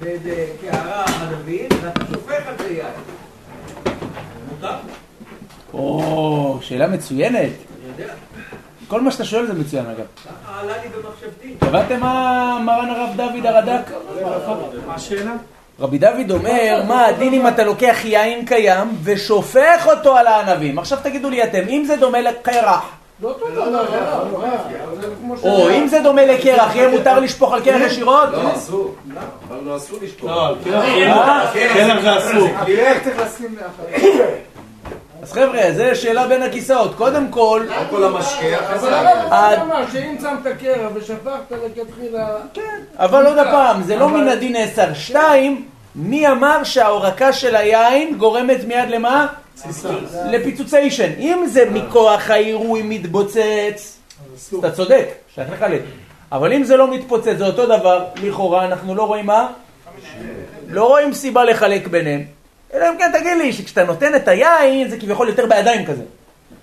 [0.00, 2.86] באיזה קערה ענבים, ואתה שופך על זה יין.
[4.50, 4.74] מותר?
[5.74, 7.34] או, שאלה מצוינת.
[7.36, 7.48] אני
[7.98, 8.14] יודע.
[8.88, 10.04] כל מה שאתה שואל זה מצוין אגב.
[10.24, 11.54] ככה עלה לי במחשבתי.
[11.60, 13.90] הבנתם מה מרן הרב דוד הרד"ק?
[14.86, 15.34] מה השאלה?
[15.80, 20.78] רבי דוד אומר, מה הדין אם אתה לוקח יין קיים ושופך אותו על הענבים?
[20.78, 22.90] עכשיו תגידו לי אתם, אם זה דומה לקרח,
[23.22, 23.34] לא.
[25.42, 28.28] או אם זה דומה לקרח, יהיה מותר לשפוך על קרח ישירות?
[28.32, 28.94] לא, אסור.
[29.50, 30.30] אמרנו אסור לשפוט.
[30.30, 31.52] לא, אה?
[31.54, 32.48] קרח זה אסור.
[35.24, 36.94] אז חבר'ה, זה שאלה בין הכיסאות.
[36.94, 38.94] קודם כל, המשקה, אחרי אבל.
[39.30, 42.36] הרב אמר שאם שמת קרח ושפכת לכתחילה...
[42.96, 44.94] אבל עוד פעם, זה לא מן הדין נאסר.
[44.94, 49.26] שתיים, מי אמר שההורקה של היין גורמת מיד למה?
[50.30, 51.10] לפיצוציישן.
[51.18, 53.98] אם זה מכוח העירוי מתבוצץ,
[54.58, 55.80] אתה צודק, שייך לחלק.
[56.32, 59.48] אבל אם זה לא מתפוצץ, זה אותו דבר, לכאורה אנחנו לא רואים מה?
[60.68, 62.33] לא רואים סיבה לחלק ביניהם.
[62.74, 66.02] אלא אם כן תגיד לי שכשאתה נותן את היין זה כביכול יותר בידיים כזה.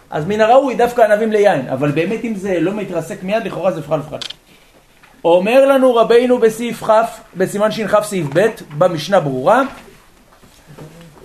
[0.10, 3.82] אז מן הראוי דווקא ענבים ליין, אבל באמת אם זה לא מתרסק מיד, לכאורה זה
[3.82, 4.20] בכלל בכלל.
[5.26, 6.92] אומר לנו רבינו בסעיף כ',
[7.38, 8.48] בסימן שכ סעיף ב',
[8.78, 9.62] במשנה ברורה.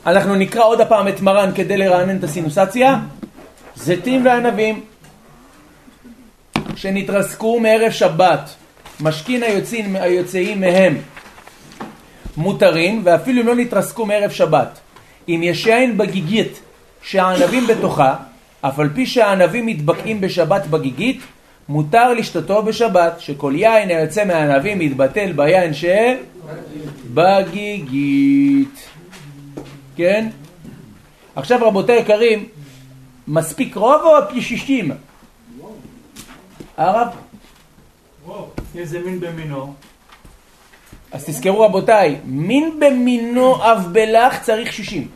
[0.06, 2.96] אנחנו נקרא עוד הפעם את מרן כדי לרענן את הסינוסציה.
[3.76, 4.84] זיתים וענבים
[6.76, 8.50] שנתרסקו מערב שבת,
[9.00, 10.98] משכין היוצאים, היוצאים מהם
[12.36, 14.78] מותרים, ואפילו לא נתרסקו מערב שבת.
[15.28, 16.60] אם יש יין בגיגית
[17.02, 18.14] שהענבים בתוכה,
[18.60, 21.20] אף על פי שהענבים מתבקעים בשבת בגיגית,
[21.68, 25.72] מותר לשתותו בשבת, שכל יין היוצא מהענבים מתבטל ביין
[27.14, 28.88] שבגיגית.
[29.96, 30.28] כן?
[31.36, 32.48] עכשיו רבותיי יקרים,
[33.28, 34.90] מספיק רוב או פי שישים?
[36.76, 37.08] הרב?
[38.76, 39.74] אם זה מין במינו.
[41.16, 45.08] אז תזכרו רבותיי, מין במינו אף בלח צריך שישים.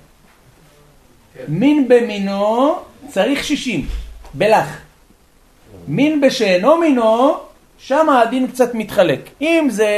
[1.49, 2.77] מין במינו
[3.09, 3.87] צריך שישים,
[4.35, 4.79] בלח.
[5.89, 7.37] מין בשאינו מינו,
[7.79, 9.21] שם הדין קצת מתחלק.
[9.41, 9.89] אם זה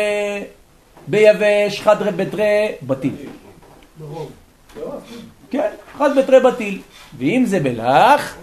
[1.07, 3.15] ביבש, חד בתרי, בטיל.
[5.51, 6.81] כן, חד בתרי בטיל.
[7.19, 8.37] ואם זה בלח,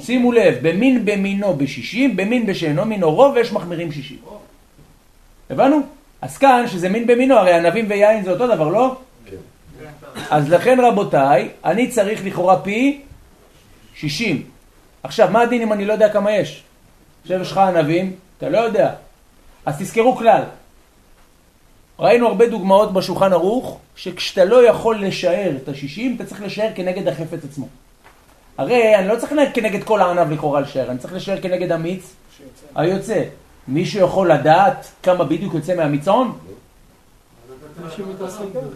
[0.00, 4.18] שימו לב, במין במינו בשישים, במין בשאינו מינו רוב, ויש מחמירים שישים.
[5.50, 5.80] הבנו?
[6.22, 8.96] אז כאן, שזה מין במינו, הרי ענבים ויין זה אותו דבר, לא?
[10.30, 13.00] אז לכן רבותיי, אני צריך לכאורה פי
[13.94, 14.42] 60.
[15.02, 16.62] עכשיו, מה הדין אם אני לא יודע כמה יש?
[17.22, 18.92] עכשיו יש לך ענבים, אתה לא יודע.
[19.66, 20.42] אז תזכרו כלל.
[21.98, 27.08] ראינו הרבה דוגמאות בשולחן ערוך, שכשאתה לא יכול לשער את השישים, אתה צריך לשער כנגד
[27.08, 27.68] החפץ עצמו.
[28.58, 32.14] הרי אני לא צריך כנגד כל הענב לכאורה לשער, אני צריך לשער כנגד המיץ
[32.74, 33.22] היוצא.
[33.68, 36.32] מישהו יכול לדעת כמה בדיוק יוצא מהמיצון?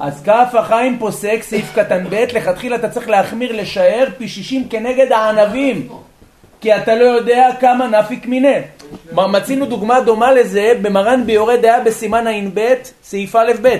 [0.00, 5.12] אז כף החיים פוסק, סעיף קטן ב', לכתחילה אתה צריך להחמיר לשער פי שישים כנגד
[5.12, 5.88] הענבים,
[6.61, 8.62] כי אתה לא יודע כמה נפיק מיניה.
[9.12, 13.76] מצינו דוגמה דומה לזה במרן ביורה דעה בסימן ע"ב, סעיף א' ב'.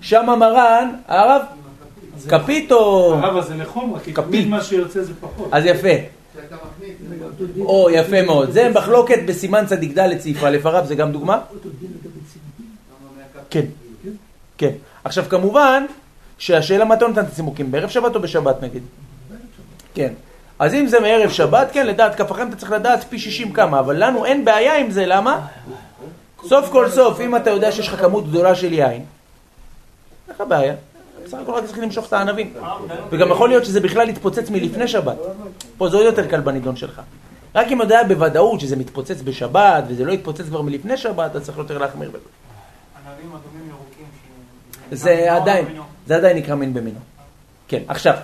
[0.00, 1.42] שם מרן, הרב,
[2.28, 3.14] כפית או...
[3.14, 4.12] הרב הזה לחומרה, כי.
[4.12, 5.48] תמיד מה שיוצא זה פחות.
[5.52, 6.15] אז יפה.
[7.60, 8.50] או, יפה מאוד.
[8.50, 11.40] זה מחלוקת בסימן צדיק ד' סעיף א', הרב, זה גם דוגמה?
[13.50, 13.64] כן,
[14.58, 14.72] כן.
[15.04, 15.86] עכשיו כמובן
[16.38, 18.82] שהשאלה מתי נותן את הצימוקים, בערב שבת או בשבת נגיד?
[19.94, 20.12] כן.
[20.58, 24.04] אז אם זה מערב שבת, כן, לדעת החיים אתה צריך לדעת פי 60 כמה, אבל
[24.04, 25.46] לנו אין בעיה עם זה, למה?
[26.44, 29.04] סוף כל סוף, אם אתה יודע שיש לך כמות גדולה של יין, אין
[30.28, 30.74] לך בעיה.
[31.26, 32.52] בסך הכל רק צריך למשוך את הענבים.
[33.10, 35.16] וגם יכול להיות שזה בכלל יתפוצץ מלפני שבת.
[35.78, 37.00] פה זה עוד יותר קל בנידון שלך.
[37.54, 41.42] רק אם אתה יודע בוודאות שזה מתפוצץ בשבת, וזה לא יתפוצץ כבר מלפני שבת, אז
[41.42, 42.18] צריך יותר להחמיר בזה.
[42.18, 44.06] ענבים אדומים ירוקים.
[44.92, 45.66] זה עדיין,
[46.06, 46.98] זה עדיין נקרא מין במינו.
[47.68, 48.14] כן, עכשיו,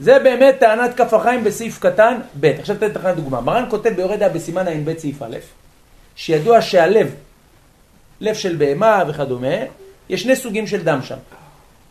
[0.00, 2.44] זה באמת טענת כף החיים בסעיף קטן ב'.
[2.44, 3.40] עכשיו תן לך דוגמה.
[3.40, 5.36] מרן כותב ביורד דעה בסימן ע"ב סעיף א',
[6.16, 7.14] שידוע שהלב,
[8.20, 9.56] לב של בהמה וכדומה,
[10.08, 11.16] יש שני סוגים של דם שם.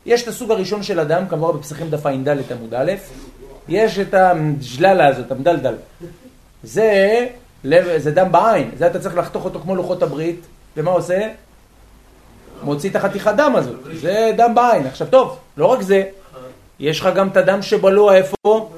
[0.05, 2.91] יש את הסוג הראשון של הדם, כמובן בפסחים דף ע"ד עמוד א',
[3.67, 5.75] יש את הג'ללה הזאת, המדלדל.
[6.63, 7.27] זה,
[7.63, 10.39] לב, זה דם בעין, זה אתה צריך לחתוך אותו כמו לוחות הברית,
[10.77, 11.29] ומה עושה?
[12.63, 14.85] מוציא את החתיכת דם הזאת, זה דם בעין.
[14.87, 16.03] עכשיו טוב, לא רק זה,
[16.79, 18.69] יש לך גם את הדם שבלוע איפה?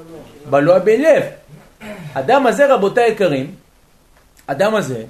[0.50, 1.22] בלוע בלב.
[2.14, 3.54] הדם הזה, רבותי היקרים,
[4.48, 5.04] הדם הזה,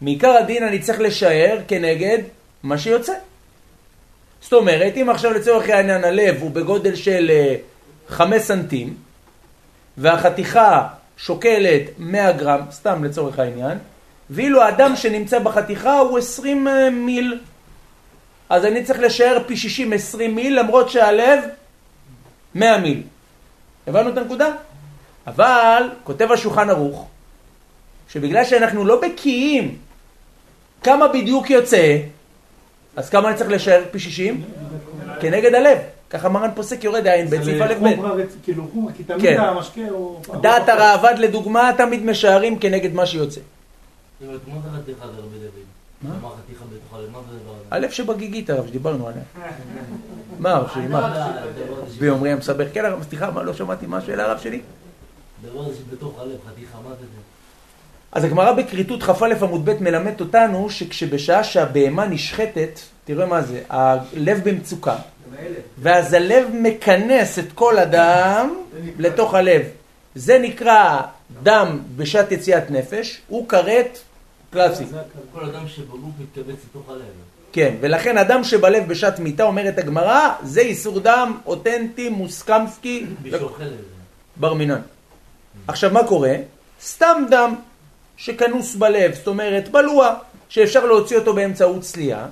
[0.00, 2.18] מעיקר הדין אני צריך לשער כנגד
[2.62, 3.12] מה שיוצא.
[4.40, 7.56] זאת אומרת, אם עכשיו לצורך העניין הלב הוא בגודל של אה,
[8.08, 8.94] חמש סנטים,
[9.96, 13.78] והחתיכה שוקלת 100 גרם, סתם לצורך העניין,
[14.30, 17.40] ואילו האדם שנמצא בחתיכה הוא 20 אה, מיל,
[18.48, 21.40] אז אני צריך לשער פי 60 20 מיל, למרות שהלב
[22.54, 23.02] 100 מיל.
[23.86, 24.48] הבנו את הנקודה?
[25.26, 27.08] אבל, כותב השולחן ערוך,
[28.08, 29.78] שבגלל שאנחנו לא בקיאים
[30.82, 31.98] כמה בדיוק יוצא,
[32.96, 34.44] אז כמה אני צריך לשער פי 60?
[35.20, 35.78] כנגד הלב.
[36.10, 38.20] ככה מרן פוסק יורד העין בית סעיף א' ב'.
[38.42, 39.40] כאילו חומרה, כי תמיד כן.
[39.40, 40.20] המשקה הוא...
[40.40, 43.40] דעת הראב"ד לדוגמה תמיד משערים כנגד מה שיוצא.
[44.20, 44.32] זה זה
[45.02, 45.24] הלב?
[46.02, 46.08] זה?
[47.70, 49.22] הלב שבגיגית הרב שדיברנו עליה.
[50.38, 50.86] מה הרב שלי?
[50.86, 50.98] מה?
[51.06, 52.66] הדבר הזה ש- ביומרי המסבך.
[52.72, 54.60] כן הרב, סליחה, מה לא שמעתי מה השאלה הרב שלי?
[55.44, 57.20] הדבר הזה שבתוך הלב, חתיכה, מה זה זה?
[58.12, 64.40] אז הגמרא בכריתות כ"א עמוד ב' מלמדת אותנו שכשבשעה שהבהמה נשחטת, תראה מה זה, הלב
[64.44, 64.96] במצוקה,
[65.78, 68.54] ואז הלב מכנס את כל הדם
[68.98, 69.62] לתוך הלב.
[70.14, 71.00] זה נקרא
[71.42, 73.98] דם בשעת יציאת נפש, הוא כרת
[74.50, 74.84] קלאסי.
[75.32, 77.02] כל אדם שבגוף מתכווץ לתוך הלב.
[77.52, 83.06] כן, ולכן אדם שבלב בשעת מיתה, אומרת הגמרא, זה איסור דם אותנטי, מוסקמסקי.
[84.36, 84.80] בר מינן.
[85.68, 86.34] עכשיו מה קורה?
[86.82, 87.54] סתם דם
[88.20, 90.14] שכנוס בלב, זאת אומרת בלוע,
[90.48, 92.26] שאפשר להוציא אותו באמצעות צלייה.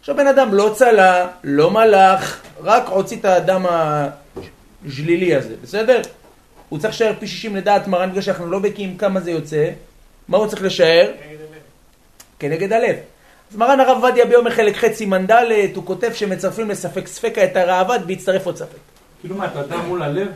[0.00, 6.00] עכשיו בן אדם לא צלה, לא מלך, רק הוציא את הדם הז'לילי הזה, בסדר?
[6.68, 9.70] הוא צריך לשער פי 60 לדעת מרן בגלל שאנחנו לא בקיאים כמה זה יוצא.
[10.28, 11.12] מה הוא צריך לשער?
[12.38, 12.96] כנגד הלב.
[13.50, 15.42] אז מרן הרב עובדיה ביום החלק ח' סימן ד',
[15.74, 18.78] הוא כותב שמצרפים לספק ספקה את הראב"ד והצטרף עוד ספק.
[19.20, 20.28] כאילו מה, אתה אדם מול הלב?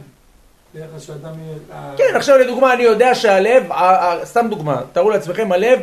[0.76, 1.94] ביחס שאדם יהיה...
[1.96, 3.74] כן, עכשיו לדוגמה אני יודע שהלב, ה-
[4.12, 5.80] ה- סתם דוגמה, תארו לעצמכם, הלב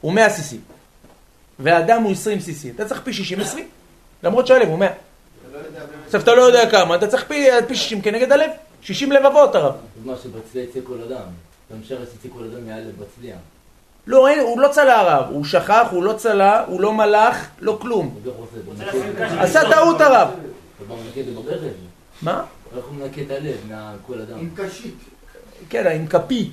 [0.00, 0.54] הוא 100 cc
[1.58, 3.68] והדם הוא 20 cc, אתה צריך פי 60 20,
[4.22, 4.88] למרות שהלב הוא 100.
[6.06, 8.50] עכשיו אתה לא יודע כמה, אתה צריך פי, פי 60 כנגד הלב,
[8.82, 9.74] 60 לבבות הרב.
[10.04, 11.22] מה שבצליע יצא כל אדם.
[11.80, 13.34] משרס יצא כל אדם מהלב בצליע.
[14.06, 17.78] לא, אין, הוא לא צלה הרב, הוא שכח, הוא לא צלה, הוא לא מלך, לא
[17.80, 18.20] כלום.
[19.38, 20.28] עשה טעות הרב.
[22.22, 22.42] מה?
[22.76, 24.38] איך הוא מנקה את הלב מכל אדם?
[24.38, 24.94] עם קשית.
[25.68, 26.52] כן, עם כפית.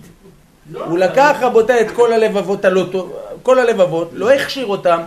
[0.74, 5.02] הוא לקח רבותיי את כל הלבבות הלא טוב, כל הלבבות, לא הכשיר אותם?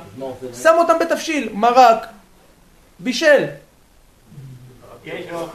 [0.63, 2.07] שם אותם בתבשיל, מרק,
[2.99, 3.45] בישל.
[5.05, 5.49] יש לו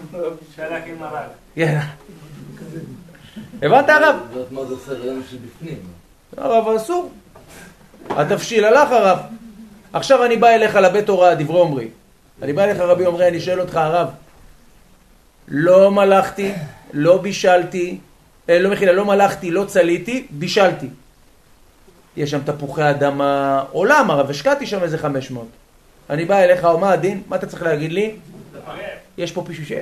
[0.56, 1.30] שלק עם מרק.
[1.56, 1.86] יאללה.
[3.62, 4.16] הבנת הרב?
[4.34, 5.78] ואז מה זה עושה לאדם שבפנים?
[6.38, 7.12] הרב אסור.
[8.10, 9.20] התבשיל הלך הרב.
[9.94, 11.88] עכשיו אני בא אליך לבית הוראה, דברי עומרי.
[12.42, 14.08] אני בא אליך רבי עומרי, אני שואל אותך הרב.
[15.50, 16.52] לא מלכתי,
[16.94, 17.98] לא בישלתי,
[18.50, 20.88] אה, לא מחילה, לא מלכתי, לא צליתי, בישלתי.
[22.18, 25.48] יש שם תפוחי אדמה, עולם הרב, השקעתי שם איזה 500.
[26.10, 27.22] אני בא אליך, מה הדין?
[27.28, 28.16] מה אתה צריך להגיד לי?
[29.18, 29.80] יש פה פישושה?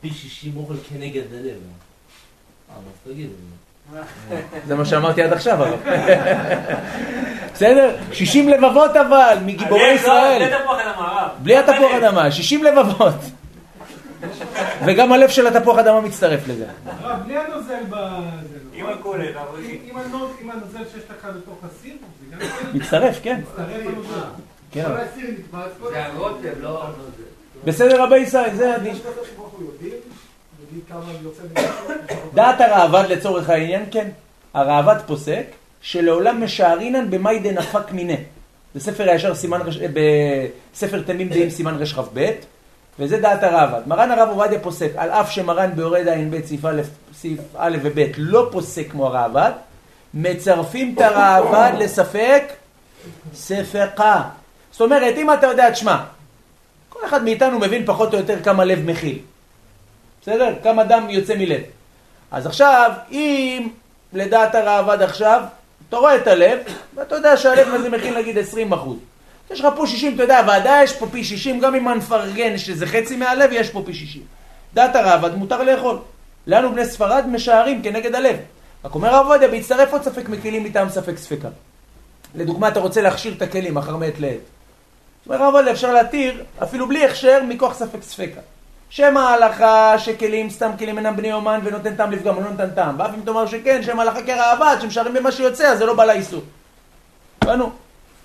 [0.00, 1.58] פי שישים אוכל כנגד הלב.
[4.66, 4.74] זה.
[4.74, 5.80] מה שאמרתי עד עכשיו, הרב.
[7.54, 7.96] בסדר?
[8.12, 10.52] 60 לבבות אבל, מגיבורי לא, ישראל.
[11.42, 13.14] בלי התפוח אדמה, 60 לבבות.
[14.86, 16.66] וגם הלב של התפוח אדמה מצטרף לזה.
[16.86, 17.94] הרב, בלי הנוזל ב...
[18.74, 21.92] עם הכולל, אבל אם- אם הנוז- אם הנוזל שיש לך בתוך הסיר,
[22.30, 23.40] זה גם כן מצטרף, כן.
[23.42, 24.20] מצטרף הנוזל.
[24.72, 24.84] כן.
[24.90, 26.84] נתפס, כל זה הרוטב, לא...
[27.64, 28.94] בסדר רבי ישראל, זה הדין.
[32.34, 34.08] דעת הראב"ד לצורך העניין, כן.
[34.54, 35.44] הראב"ד פוסק
[35.80, 38.16] שלעולם משערינן במאי דנפק מיניה.
[38.74, 39.78] זה ספר הישר סימן רש...
[39.78, 39.86] אה,
[40.74, 42.30] בספר תמים דעים סימן רכ"ב,
[43.00, 43.82] וזה דעת הראב"ד.
[43.86, 46.82] מרן הרב עובדיה פוסק, על אף שמרן ביורד ע"ב סעיף א',
[47.14, 49.52] סעיף א' וב' לא פוסק כמו הראב"ד,
[50.14, 52.52] מצרפים את הראב"ד לספק
[53.34, 54.22] ספקה.
[54.72, 55.96] זאת אומרת, אם אתה יודע, תשמע,
[56.88, 59.18] כל אחד מאיתנו מבין פחות או יותר כמה לב מכיל.
[60.22, 60.54] בסדר?
[60.62, 61.60] כמה דם יוצא מלב.
[62.30, 63.68] אז עכשיו, אם
[64.12, 65.42] לדעת הראב"ד עכשיו,
[65.88, 66.58] אתה רואה את הלב,
[66.94, 68.96] ואתה יודע שהלב הזה מכיל נגיד 20 אחוז.
[69.50, 72.58] יש לך פה 60, אתה יודע, ודאי יש פה פי 60, גם אם אני מפרגן
[72.58, 74.22] שזה חצי מהלב, יש פה פי 60.
[74.74, 75.98] דעת הראב"ד מותר לאכול.
[76.46, 78.36] לנו בני ספרד משערים כנגד הלב.
[78.84, 81.48] רק אומר הרב עובדיה, בהצטרף עוד ספק מכלים מטעם ספק ספקה.
[82.34, 84.38] לדוגמה, אתה רוצה להכשיר את הכלים אחר מעת לעת.
[85.26, 88.40] אומר הרב עובדיה, אפשר להתיר אפילו בלי הכשר מכוח ספק ספקה.
[88.90, 92.94] שם ההלכה שכלים, סתם כלים אינם בני אומן ונותן טעם לפגם, הוא לא נותן טעם.
[92.98, 96.40] ואף אם תאמר שכן, שם ההלכה כראב"ד, שמשערים במה שיוצא, אז זה לא בא לאיסור.
[97.42, 97.70] הבנו.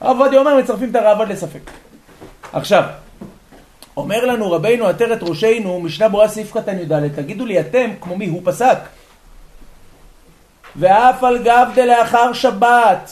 [0.05, 1.71] הרב עובדיה אומר, מצרפים את הראב"ד לספק.
[2.53, 2.83] עכשיו,
[3.97, 8.27] אומר לנו רבינו עטרת ראשנו, משנה ברורה סעיף קטן י"ד, תגידו לי אתם, כמו מי
[8.27, 8.77] הוא פסק?
[10.75, 13.11] ואף על גב דלאחר שבת.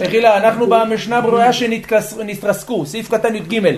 [0.00, 3.76] מחילה, אנחנו במשנה ברורה שנתרסקו, סעיף קטן י"ג.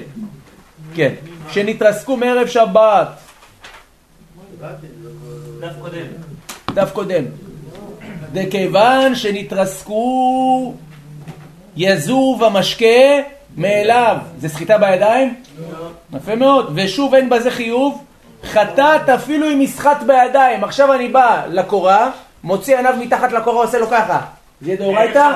[0.95, 1.15] כן,
[1.51, 3.09] שנתרסקו מערב שבת.
[5.61, 6.07] דף קודם.
[6.75, 7.25] דף קודם.
[8.33, 10.75] וכיוון שנתרסקו
[11.77, 12.87] יזוב המשקה
[13.57, 14.17] מאליו.
[14.39, 15.35] זה סחיטה בידיים?
[16.15, 16.73] יפה מאוד.
[16.75, 18.05] ושוב אין בזה חיוב,
[18.45, 20.65] חטאת אפילו אם יסחט בידיים.
[20.65, 22.11] עכשיו אני בא לקורה,
[22.45, 24.21] מוציא ענב מתחת לקורה, עושה לו ככה.
[24.61, 25.31] זה יהיה דאורייתא?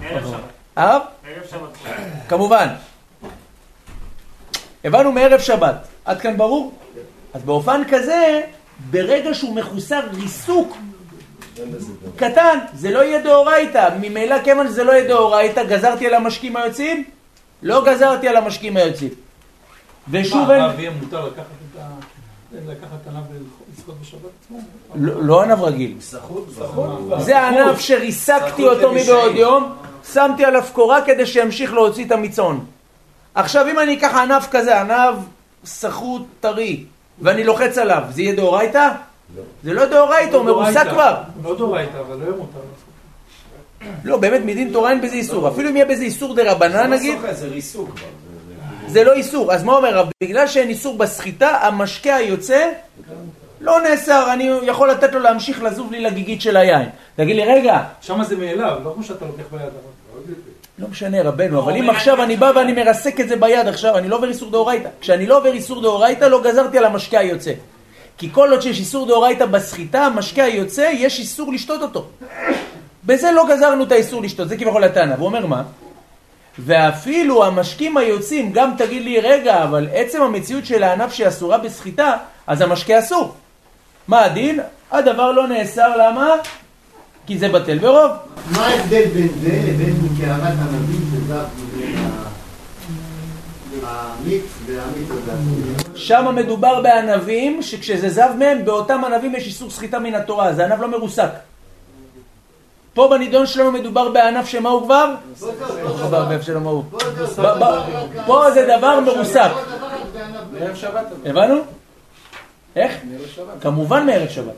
[0.00, 0.40] שבת.
[0.76, 1.02] הרב?
[1.24, 1.92] בערב שבת.
[2.28, 2.68] כמובן.
[4.84, 5.88] הבנו מערב שבת.
[6.04, 6.72] עד כאן ברור?
[7.34, 8.40] אז באופן כזה,
[8.90, 10.76] ברגע שהוא מחוסר ריסוק
[12.16, 13.88] קטן, זה לא יהיה דאורייתא.
[14.00, 17.04] ממילא כיוון שזה לא יהיה דאורייתא, גזרתי על המשקים היוצאים?
[17.62, 19.10] לא גזרתי על המשקים היוצאים.
[20.10, 20.62] ושוב מה, אין...
[20.62, 21.88] הרב יהיה מותר לקחת את ה...
[22.68, 24.58] לקחת עליו ולזכות בשבת עצמו?
[24.94, 25.94] לא לא ענב רגיל.
[27.18, 28.92] זה הענף שריסקתי אותו.
[28.92, 29.72] מבעוד יום,
[30.12, 32.64] שמתי עליו קורה כדי שימשיך להוציא את המיצון.
[33.34, 35.14] עכשיו אם אני אקח ענף כזה, ענף
[35.64, 36.84] סחוט טרי,
[37.20, 38.88] ואני לוחץ עליו, זה יהיה דאורייתא?
[39.64, 40.86] זה לא דאורייתא, הוא מרוסק.
[40.90, 41.14] כבר.
[41.44, 42.58] לא דאורייתא, אבל לא יהיה מותר.
[44.04, 45.48] לא, באמת מדין תורה אין בזה איסור.
[45.48, 48.06] אפילו אם יהיה בזה איסור דה רבנן נגיד, סוחט, זה ריסוק כבר.
[48.88, 49.52] זה- לא איסור.
[49.52, 50.08] אז מה אומר הרב?
[50.24, 52.68] בגלל שאין איסור בסחיטה, המשקה היוצא
[53.60, 56.88] לא נאסר, אני יכול לתת לו להמשיך לזוב לי לגיגית של היין.
[57.16, 59.62] תגיד לי, רגע, שם זה מאליו, לא כמו שאתה לוקח ביד.
[60.78, 64.08] לא משנה רבנו, אבל אם עכשיו אני בא ואני מרסק את זה ביד עכשיו, אני
[64.08, 64.88] לא עובר איסור דאורייתא.
[65.00, 67.52] כשאני לא עובר איסור דאורייתא, לא גזרתי על המשקה היוצא.
[68.18, 72.06] כי כל עוד שיש איסור דאורייתא בסחיטה, המשקה היוצא, יש איסור לשתות אותו.
[73.04, 75.14] בזה לא גזרנו את האיסור לשתות, זה כביכול הטענה.
[75.14, 75.62] והוא אומר מה?
[76.58, 82.16] ואפילו המשקים היוצאים, גם תגיד לי, רגע, אבל עצם המציאות של הענף שהיא אסורה בסחיטה,
[82.46, 83.34] אז המשקה אסור.
[84.08, 84.60] מה הדין?
[84.90, 86.28] הדבר לא נאסר, למה?
[87.26, 88.10] כי זה בטל ברוב.
[88.50, 91.71] מה ההבדל בין זה לבין קערת ענבים שזב
[95.94, 100.80] שם מדובר בענבים שכשזה זב מהם, באותם ענבים יש איסור סחיטה מן התורה, זה ענב
[100.80, 101.30] לא מרוסק.
[102.94, 105.14] פה בנידון שלנו מדובר בענף שמה הוא כבר?
[105.96, 106.84] חבר באיפה שלו מה הוא?
[108.26, 109.50] פה זה דבר מרוסק.
[111.24, 111.56] הבנו?
[112.76, 112.92] איך?
[113.60, 114.54] כמובן מערב שבת.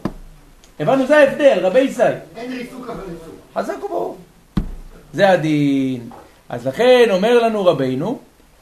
[0.81, 2.03] הבנו, זה ההבדל, רבי ישי.
[2.37, 3.35] אין ריסוק אבל ריסוק.
[3.55, 4.17] חזק וברור.
[5.13, 6.11] זה הדין.
[6.49, 8.19] אז לכן אומר לנו רבינו,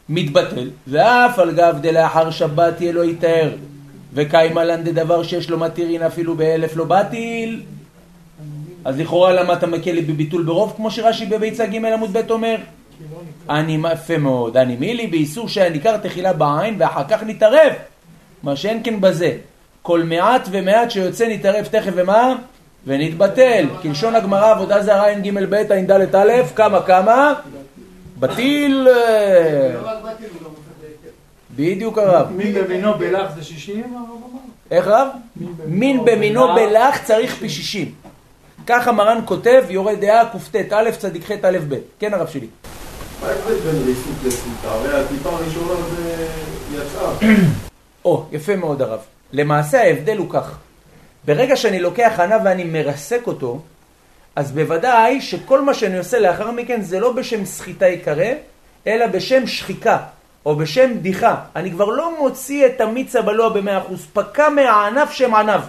[0.08, 3.50] מתבטל, ואף על גב דלאחר שבת יהיה לו יתאר,
[4.14, 7.62] וקיימה לן דדבר שיש לו מתירין אפילו באלף לא בטיל.
[8.84, 12.56] אז לכאורה למה אתה מקל לי בביטול ברוב, כמו שרש"י בביצה ג' עמוד ב' אומר?
[13.50, 17.72] אני, יפה מאוד, אני מילי באיסור שהניכר תחילה בעין ואחר כך נתערב.
[18.42, 19.36] מה שאין כן בזה.
[19.82, 22.34] כל מעט ומעט שיוצא נתערב תכף ומה?
[22.86, 23.66] ונתבטל.
[23.82, 27.34] כלשון הגמרא עבודה זרה ע"ג ב' ע"ד א', כמה כמה?
[28.22, 28.88] בטיל.
[28.88, 31.14] אה, לא רק באתי, הוא גם הופך להיתר.
[31.56, 32.26] בדיוק הרב.
[32.30, 34.40] מין במינו בלח זה 60, הרב אמר?
[34.70, 35.08] איך רב?
[35.66, 37.94] מין במינו בלח צריך פי 60.
[38.66, 41.74] ככה מרן כותב, יורה דעה קט א' צדיק ח' א' ב'.
[41.98, 42.46] כן הרב שלי.
[43.22, 44.68] מה ההבדל בין ריסוק לסחיטה?
[44.68, 46.26] הרי הטיפה הראשונה זה
[46.74, 47.34] יצאה.
[48.04, 49.00] או, יפה מאוד הרב.
[49.32, 50.58] למעשה ההבדל הוא כך.
[51.24, 53.60] ברגע שאני לוקח ענב ואני מרסק אותו,
[54.36, 58.24] אז בוודאי שכל מה שאני עושה לאחר מכן זה לא בשם סחיטה יקרא,
[58.86, 59.98] אלא בשם שחיקה,
[60.46, 61.34] או בשם בדיחה.
[61.56, 65.60] אני כבר לא מוציא את המיץ הבלוע במאה אחוז, פקע מהענף שם ענב.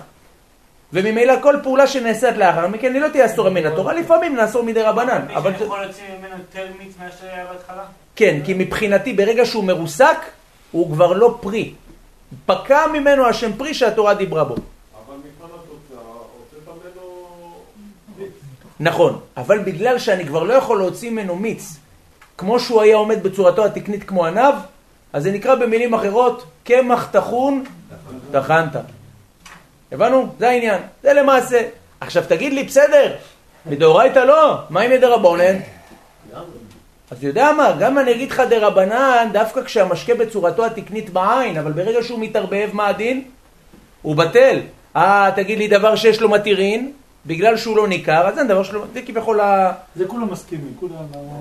[0.94, 4.82] וממילא כל פעולה שנעשית לאחר מכן היא לא תהיה אסורה מן התורה, לפעמים נאסור מדי
[4.82, 5.22] רבנן.
[5.36, 7.84] אבל מישהו זה- יכול להוציא ממנו יותר מיץ מאשר היה בהתחלה?
[8.16, 10.18] כן, כי מבחינתי ברגע שהוא מרוסק,
[10.72, 11.74] הוא כבר לא פרי.
[12.46, 14.54] פקע ממנו השם פרי שהתורה דיברה בו.
[14.56, 14.62] אבל
[15.16, 17.56] מבחן התוצאה, הוצאת ממנו...
[18.84, 21.76] נכון, אבל בגלל שאני כבר לא יכול להוציא ממנו מיץ,
[22.38, 24.54] כמו שהוא היה עומד בצורתו התקנית כמו ענב,
[25.14, 27.64] אז זה נקרא במילים אחרות, קמח טחון
[28.32, 28.76] טחנת.
[29.92, 30.28] הבנו?
[30.40, 30.82] זה העניין.
[31.04, 31.62] זה למעשה.
[32.00, 33.16] עכשיו תגיד לי, בסדר,
[33.66, 35.60] מדאורייתא לא, מה עם מדרבנן?
[37.12, 42.04] אז יודע מה, גם אני אגיד לך דרבנן, דווקא כשהמשקה בצורתו התקנית בעין, אבל ברגע
[42.04, 43.24] שהוא מתערבב, מה הדין?
[44.02, 44.60] הוא בטל.
[44.96, 46.92] אה, תגיד לי דבר שיש לו מתירין,
[47.26, 49.72] בגלל שהוא לא ניכר, אז אין דבר שלו, זה כביכול ה...
[49.96, 50.94] זה כולם מסכימים, כולם...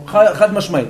[0.07, 0.89] חד, חד משמעית.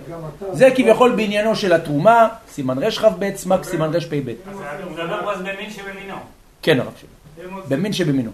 [0.52, 4.28] זה כביכול בעניינו של התרומה, סימן רכ"ב, סמ"ק סימן רפ"ב.
[4.28, 6.16] אז הוא מדבר אז במין שבמינו.
[6.62, 8.30] כן הרב שלי, במין שבמינו.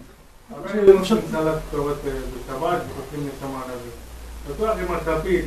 [0.55, 3.91] אבל למשל סלט קורת בשבת וחותמים את המענבים.
[4.49, 5.45] בטוח עם הכפית,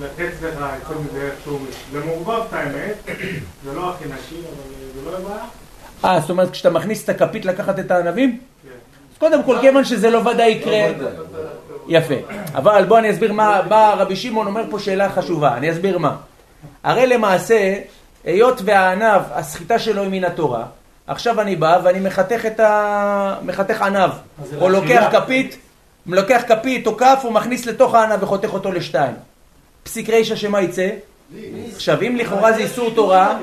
[0.00, 1.58] לתת לך יותר מזה איכשהו,
[1.92, 2.94] זה מעורבב את האמת,
[3.64, 5.44] זה לא הכי נקי, אבל זה לא בעיה.
[6.04, 8.40] אה, זאת אומרת כשאתה מכניס את הכפית לקחת את הענבים?
[8.62, 8.68] כן.
[9.18, 10.86] קודם כל, כיוון שזה לא ודאי יקרה...
[11.88, 12.14] יפה.
[12.54, 15.56] אבל בוא אני אסביר מה, מה רבי שמעון אומר פה שאלה חשובה.
[15.56, 16.16] אני אסביר מה.
[16.82, 17.74] הרי למעשה,
[18.24, 20.64] היות והענב, הסחיטה שלו היא מן התורה,
[21.06, 23.36] עכשיו אני בא ואני מחתך את ה...
[23.42, 24.10] מחתך ענב.
[24.60, 25.08] או לוקח.
[25.12, 25.58] כפית,
[26.06, 29.14] לוקח כפית או כף, הוא מכניס לתוך הענב וחותך אותו לשתיים.
[29.82, 30.88] פסיק רישא שמה יצא?
[31.74, 33.38] עכשיו אם לכאורה זה איסור תורה,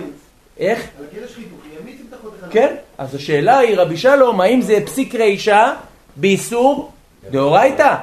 [0.58, 0.80] איך?
[0.80, 2.33] על הכלא שחיתוכי, המיץ אם אתה חותך עליו.
[2.52, 5.74] כן, אז השאלה היא, רבי שלום, האם זה פסיק רישא
[6.16, 6.92] באיסור
[7.32, 7.96] דאורייתא?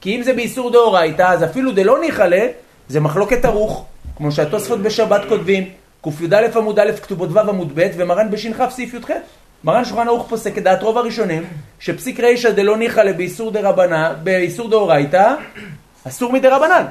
[0.00, 2.46] כי אם זה באיסור דאורייתא, אז אפילו דלא ניחלה,
[2.88, 3.84] זה מחלוקת ערוך,
[4.16, 5.68] כמו שהתוספות בשבת כותבים,
[6.02, 9.10] קי"א עמוד א' כתובות ו' עמוד ב' ומרן בש"כ סעיף י"ח.
[9.64, 11.44] מרן שולחן ערוך פוסק כדעת רוב הראשונים,
[11.78, 15.34] שפסיק רישא דלא ניחלה באיסור דרבנן, באיסור דאורייתא,
[16.08, 16.84] אסור מדרבנן.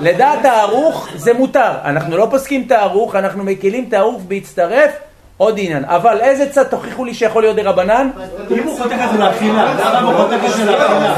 [0.00, 4.90] לדעת הערוך זה מותר, אנחנו לא פוסקים את הערוך, אנחנו מקלים את הערוך בהצטרף
[5.38, 8.10] עוד עניין, אבל איזה צד תוכיחו לי שיכול להיות דרבנן?
[8.50, 11.16] אם הוא חותך את זה לאכילה, למה הוא חותך את זה לאכילה?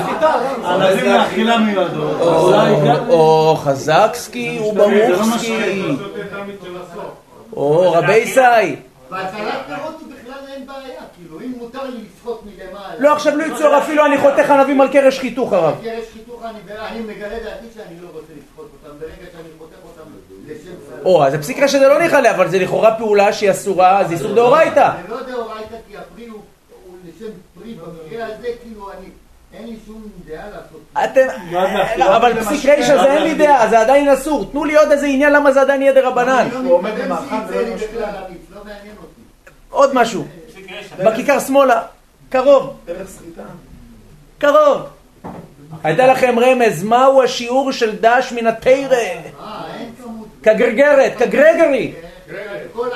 [0.65, 2.21] ענבים לאכילה מיועדות.
[3.09, 5.97] או חזקסקי וברוכסקי,
[6.81, 7.05] הסוף.
[7.53, 8.41] או רבי ישי.
[9.11, 12.95] בהצלת פירות הוא בכלל אין בעיה, כאילו אם מותר לי לשחות מלמעלה.
[12.99, 15.75] לא, עכשיו לא יצור אפילו אני חותך ענבים על קרש חיתוך הרב.
[15.83, 16.43] קרש חיתוך
[16.91, 19.80] אני מגלה דעתי שאני לא רוצה לשחוט אותם, ברגע שאני חותך.
[21.05, 24.35] או, אז הפסיק רשת זה לא נכלה, אבל זה לכאורה פעולה שהיא אסורה, זה איסור
[24.35, 24.91] דאורייתא.
[25.09, 26.41] זה לא דאורייתא כי הפרי הוא
[27.05, 29.09] לשם פרי, במקרה הזה כאילו אני,
[29.55, 30.81] אין לי שום דעה לעשות.
[31.05, 31.27] אתם,
[32.17, 34.45] אבל פסיק רישא זה אין לי דעה, זה עדיין אסור.
[34.45, 36.49] תנו לי עוד איזה עניין למה זה עדיין יהיה דרבנן.
[36.53, 36.71] לא לא
[39.03, 39.21] אותי.
[39.71, 40.25] עוד משהו,
[41.05, 41.83] בכיכר שמאלה,
[42.29, 42.77] קרוב,
[44.39, 44.83] קרוב.
[45.85, 48.97] הייתה לכם רמז, מהו השיעור של דש מן התרא?
[50.43, 51.93] כגרגרת, כגרגרי.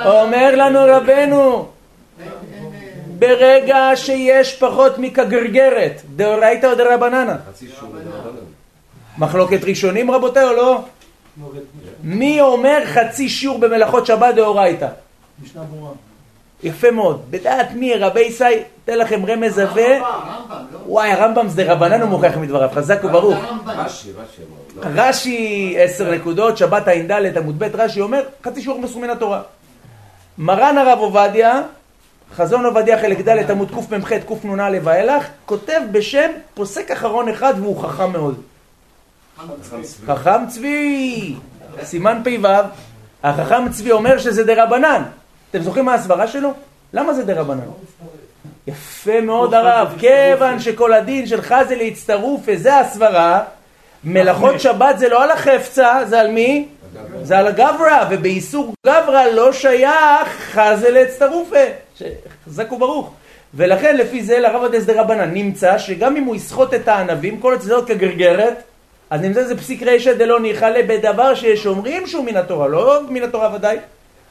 [0.05, 1.67] אומר לנו רבנו,
[3.19, 7.35] ברגע שיש פחות מכגרגרת, דאורייתא או דרבננה?
[9.17, 10.81] מחלוקת ראשונים רבותיי או לא?
[12.03, 14.87] מי אומר חצי שיעור במלאכות שבת דאורייתא?
[15.43, 15.91] משנה ברורה.
[16.63, 17.21] יפה מאוד.
[17.29, 18.43] בדעת מי רבי ישי,
[18.83, 19.97] אתן לכם רמז עבה.
[19.97, 20.79] הרמב"ם, לא?
[20.85, 23.37] וואי, הרמב"ם זה רבנן הוא מוכיח מדבריו, חזק וברוך.
[23.43, 23.69] הרמב"ם.
[23.69, 24.41] רש"י, רש"י.
[24.81, 29.41] רש"י עשר נקודות, שבת ע"ד עמוד ב', רש"י אומר, חצי שיעור מסור מן התורה.
[30.37, 31.61] מרן הרב עובדיה,
[32.35, 38.11] חזון עובדיה חלק ד' עמוד קמ"ח קנ"א ואילך, כותב בשם פוסק אחרון אחד והוא חכם
[38.11, 38.41] מאוד.
[40.05, 41.35] חכם צבי,
[41.83, 42.47] סימן פ"ו,
[43.23, 45.03] החכם צבי אומר שזה דרבנן.
[45.51, 46.53] אתם זוכרים מה הסברה שלו?
[46.93, 47.65] למה זה דרבנן?
[48.67, 53.43] יפה מאוד הרב, כיוון שכל הדין של חזה להצטרוף, וזה הסברה,
[54.05, 56.67] מלאכות שבת זה לא על החפצה, זה על מי?
[57.23, 61.57] זה על הגברא, ובאיסור גברא לא שייך חזה להצטרופה.
[62.45, 63.11] חזק וברוך.
[63.53, 67.87] ולכן לפי זה לרב הדס דרבנן נמצא שגם אם הוא יסחוט את הענבים, כל הצדות
[67.87, 68.63] כגרגרת,
[69.09, 73.23] אז נמצא זה פסיק רישא דלא ניחלה בדבר שיש אומרים שהוא מן התורה, לא מן
[73.23, 73.77] התורה ודאי.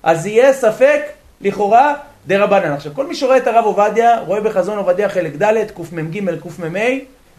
[0.03, 1.01] אז יהיה ספק,
[1.41, 1.95] לכאורה,
[2.27, 2.73] דרבנן.
[2.73, 6.89] עכשיו, כל מי שרואה את הרב עובדיה, רואה בחזון עובדיה חלק ד', קמ"ג, קמ"ה,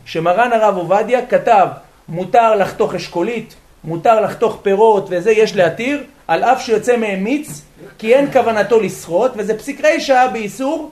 [0.05, 1.67] שמרן הרב עובדיה כתב,
[2.09, 7.61] מותר לחתוך אשכולית, מותר לחתוך פירות וזה, יש להתיר, על אף שיוצא מהם מיץ,
[7.97, 10.91] כי אין כוונתו לסחוט, וזה פסיק רישא באיסור,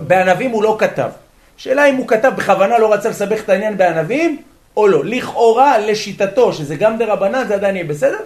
[0.00, 1.08] בענבים הוא לא כתב.
[1.56, 4.36] שאלה אם הוא כתב בכוונה לא רצה לסבך את העניין בענבים,
[4.76, 5.04] או לא.
[5.04, 8.18] לכאורה, לשיטתו, שזה גם דרבנן, זה עדיין יהיה בסדר,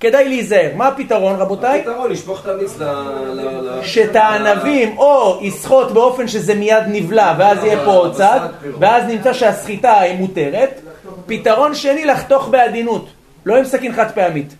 [0.00, 0.70] כדאי להיזהר.
[0.76, 1.80] מה הפתרון, רבותיי?
[1.80, 2.84] הפתרון, לשפוך את המיץ ל...
[3.82, 8.40] שאת הענבים או יסחוט באופן שזה מיד נבלע ואז יהיה פה עוד צד
[8.78, 10.80] ואז נמצא שהסחיטה היא מותרת
[11.26, 13.06] פתרון שני לחתוך בעדינות
[13.46, 14.54] לא עם סכין חד פעמית.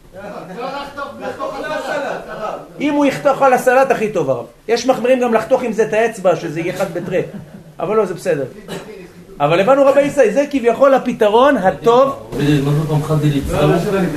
[2.81, 5.93] אם הוא יחתוך על הסלט הכי טוב הרב יש מחמירים גם לחתוך עם זה את
[5.93, 7.23] האצבע שזה יהיה חד בתרי
[7.81, 8.45] אבל לא זה בסדר
[9.41, 12.33] אבל הבנו רבי ישראל זה כביכול הפתרון הטוב?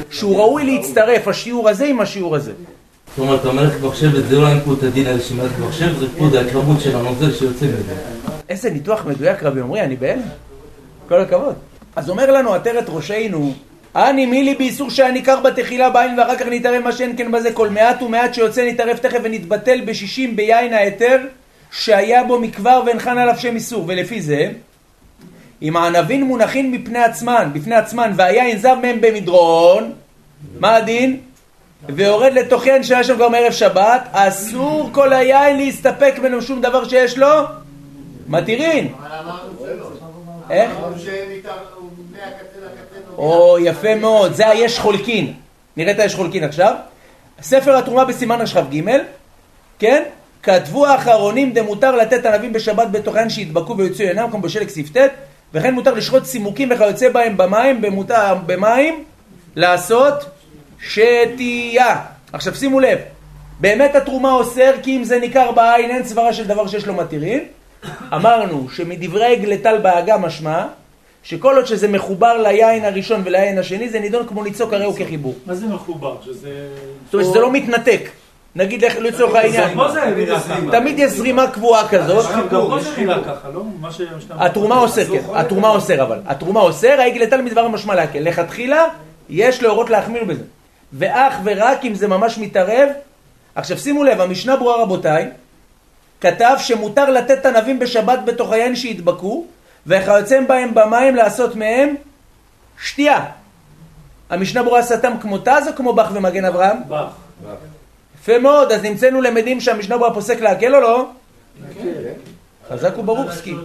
[0.10, 2.52] שהוא ראוי להצטרף השיעור הזה עם השיעור הזה
[3.16, 4.48] זאת אומרת, אתה אומר לך כבר שבט, זה לא
[4.78, 7.96] את הדין על שימת שבט, זה זה הכמות של הנוזל שיוצא מזה.
[8.50, 10.22] איזה ניתוח מדויק רבי עמרי, אני בהלם.
[11.08, 11.56] כל הכבוד.
[11.96, 13.54] אז אומר לנו עטרת ראשינו,
[13.96, 17.70] אני מי לי באיסור שהניכר בתחילה בעין ואחר כך נתערב מה שאין כן בזה כל
[17.70, 21.18] מעט ומעט שיוצא נתערב תכף ונתבטל בשישים ביין ההיתר
[21.72, 24.52] שהיה בו מכבר ואינכן עליו שם איסור ולפי זה
[25.62, 29.92] אם הענבים מונחים מפני עצמן, בפני עצמן והיין זב מהם במדרון
[30.60, 31.20] מה הדין?
[31.90, 37.18] ויורד לתוכן שהיה שם גם ערב שבת אסור כל היין להסתפק ממנו שום דבר שיש
[37.18, 37.28] לו
[38.28, 38.94] מתירין.
[40.50, 40.72] איך?
[43.18, 45.34] או יפה מאוד, זה היש חולקין.
[45.78, 46.76] נראה את היש חולקין עכשיו.
[47.42, 48.82] ספר התרומה בסימן רשכ"ג,
[49.80, 50.04] כן?
[50.44, 54.98] כתבו האחרונים דמותר לתת ענבים בשבת בתוכן שידבקו ויוציאו עינם כמו בשלג ס"ט
[55.54, 59.04] וכן מותר לשחוט צימוקים וכיוצא בהם במים, במותר, במים
[59.56, 60.26] לעשות
[60.80, 62.02] שתייה.
[62.34, 63.00] עכשיו שימו לב,
[63.60, 67.40] באמת התרומה אוסר כי אם זה ניכר בעין אין סברה של דבר שיש לו מתירין.
[68.14, 70.66] אמרנו שמדברי גלטל באגה משמע
[71.26, 75.36] שכל עוד שזה מחובר ליין הראשון וליין השני זה נידון כמו ליצוק הרי הוא כחיבור.
[75.46, 76.18] מה זה מחובר?
[76.26, 76.50] שזה...
[77.06, 78.10] זאת אומרת שזה לא מתנתק.
[78.56, 79.78] נגיד לצורך העניין.
[80.72, 82.80] תמיד יש זרימה קבועה כזאת, לא?
[84.30, 88.86] התרומה אוסר, כן, התרומה אוסר אבל, התרומה אוסר, העגל מדבר משמע להקל, לכתחילה
[89.30, 90.44] יש להורות להחמיר בזה,
[90.94, 92.90] ואך ורק אם זה ממש מתערב,
[93.56, 95.30] עכשיו שימו לב, המשנה ברורה רבותיי,
[96.22, 99.46] כתב שמותר לתת ענבים בשבת בתוך היין שהדבקו,
[99.88, 101.96] וכיוצא בהם במים לעשות מהם
[102.80, 103.26] שתייה.
[104.30, 106.78] המשנה ברורה סתם כמו תז או כמו בח ומגן אברהם?
[106.90, 107.08] בח.
[108.22, 111.10] יפה מאוד, אז נמצאנו למדים שהמשנה ברורה פוסק להקל או לא?
[112.70, 113.56] חזק וברוכסקי.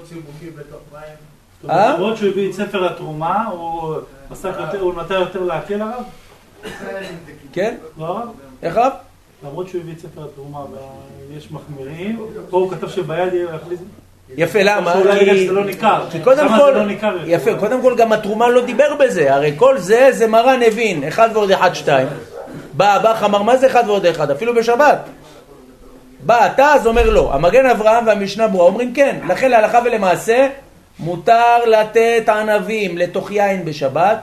[1.68, 1.94] אה?
[1.94, 3.94] למרות שהוא הביא את ספר התרומה, הוא
[4.44, 6.04] יותר, הוא נתן יותר להקל הרב?
[7.52, 7.76] כן?
[7.98, 8.28] לא הרב?
[8.62, 8.92] איך רב?
[9.44, 10.64] למרות שהוא הביא את ספר התרומה
[11.30, 13.80] ויש מחמירים, פה הוא כתב שביד יהיה להכניס...
[14.36, 14.92] יפה, למה?
[14.92, 16.04] שאולי כי- בגלל שזה לא ניכר.
[16.12, 16.92] כי קודם כל, לא?
[17.26, 21.28] יפה, קודם כל גם התרומה לא דיבר בזה, הרי כל זה, זה מרן הבין, אחד
[21.32, 22.06] ועוד אחד שתיים.
[22.72, 24.98] בא הבח אמר מה זה אחד ועוד אחד, אפילו בשבת.
[26.26, 30.48] בא אתה אז אומר לא, המגן אברהם והמשנה ברורה אומרים כן, לכן להלכה ולמעשה
[30.98, 34.18] מותר לתת ענבים לתוך יין בשבת,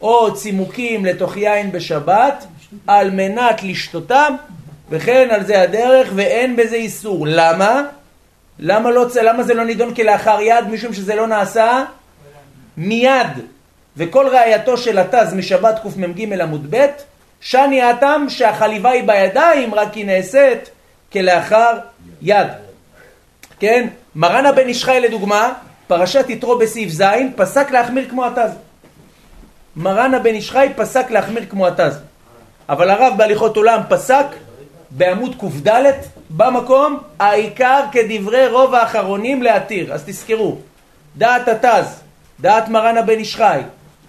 [0.00, 2.44] או צימוקים לתוך יין בשבת,
[2.86, 4.34] על מנת לשתותם,
[4.90, 7.26] וכן על זה הדרך, ואין בזה איסור.
[7.28, 7.82] למה?
[8.58, 10.64] למה, לא, למה זה לא נידון כלאחר יד?
[10.68, 11.84] משום שזה לא נעשה
[12.76, 13.28] מיד.
[13.96, 16.86] וכל ראייתו של התז משבת קמ"ג עמוד ב',
[17.40, 20.70] שני הטעם שהחליבה היא בידיים, רק היא נעשית
[21.12, 21.78] כלאחר
[22.22, 22.46] יד.
[23.60, 23.88] כן?
[24.14, 25.52] מרן הבן איש חי לדוגמה,
[25.86, 27.02] פרשת יתרו בסעיף ז',
[27.36, 28.50] פסק להחמיר כמו התז.
[29.76, 31.98] מרן הבן איש חי פסק להחמיר כמו התז.
[32.68, 34.26] אבל הרב בהליכות עולם פסק
[34.90, 35.82] בעמוד קד
[36.36, 39.92] במקום העיקר כדברי רוב האחרונים להתיר.
[39.92, 40.56] אז תזכרו,
[41.16, 42.00] דעת התז,
[42.40, 43.60] דעת מרן הבן איש חי,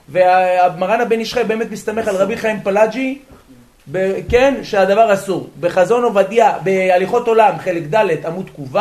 [0.09, 3.19] ומרן הבן איש חי באמת מסתמך על רבי חיים פלאג'י,
[3.91, 5.49] ב- כן, שהדבר אסור.
[5.59, 8.79] בחזון עובדיה, בהליכות עולם, חלק ד' עמוד קו,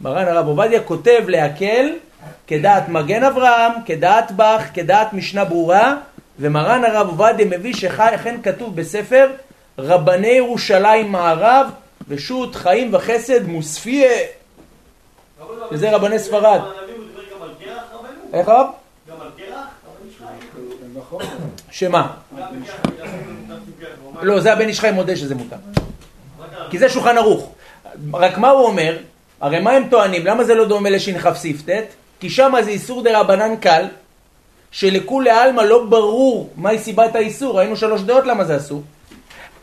[0.00, 1.90] מרן הרב עובדיה כותב להקל
[2.46, 5.94] כדעת מגן אברהם, כדעת בח, כדעת משנה ברורה,
[6.40, 9.30] ומרן הרב עובדיה מביא שכן כתוב בספר
[9.78, 11.70] רבני ירושלים מערב,
[12.10, 14.10] רשות חיים וחסד מוספיה,
[15.70, 16.60] שזה רבני ספרד.
[18.32, 18.66] איך רב?
[21.70, 22.10] שמה?
[24.22, 25.56] לא, זה הבן איש חי מודה שזה מותר.
[26.70, 27.52] כי זה שולחן ערוך.
[28.14, 28.98] רק מה הוא אומר?
[29.40, 30.26] הרי מה הם טוענים?
[30.26, 31.70] למה זה לא דומה לשכ"ט ס"ט?
[32.20, 33.86] כי שם זה איסור דה רבנן קל,
[34.70, 38.82] שלכולי עלמא לא ברור מהי סיבת האיסור, ראינו שלוש דעות למה זה אסור.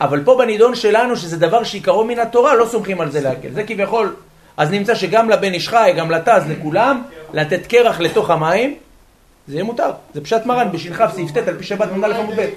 [0.00, 3.48] אבל פה בנידון שלנו, שזה דבר שעיקרו מן התורה, לא סומכים על זה להקל.
[3.52, 4.14] זה כביכול,
[4.56, 8.74] אז נמצא שגם לבן איש חי, גם לתז, לכולם, לתת קרח לתוך המים,
[9.48, 9.90] זה יהיה מותר.
[10.14, 12.48] זה פשט מרן בשכ"ט ס"ט על פי שבת נ"א עמוד ב'.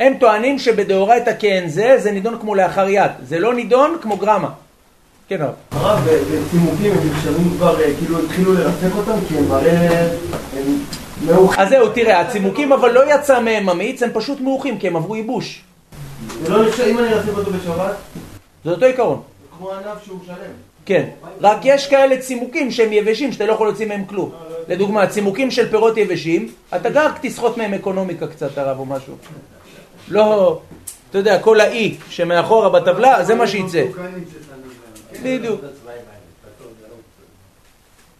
[0.00, 3.10] הם טוענים שבדאורייתא כן זה, זה נידון כמו לאחר יד.
[3.22, 4.48] זה לא נידון כמו גרמה.
[5.28, 5.52] כן הרב.
[5.70, 9.76] הרב, בצימוקים הם נרשמים כבר, אה, כאילו התחילו לרסק אותם, כי הם הרי.
[11.58, 15.16] אז זהו, תראה, הצימוקים אבל לא יצא מהם אמיץ, הם פשוט מעוכים, כי הם עברו
[15.16, 15.62] ייבוש.
[16.42, 17.94] זה לא נחשב, אם אני ארסק אותו בשבת,
[18.64, 19.22] זה אותו עיקרון.
[19.58, 20.36] כמו ענף שהוא שלם.
[20.86, 21.08] כן.
[21.40, 24.30] רק יש כאלה צימוקים שהם יבשים, שאתה לא יכול להוציא מהם כלום.
[24.68, 29.14] לדוגמה, צימוקים של פירות יבשים, אתה גם תסחוט מהם אקונומיקה קצת, הרב, או משהו.
[30.08, 30.60] לא,
[31.10, 33.84] אתה יודע, כל האי שמאחורה בטבלה, זה מה שיצא.
[35.22, 35.60] בדיוק.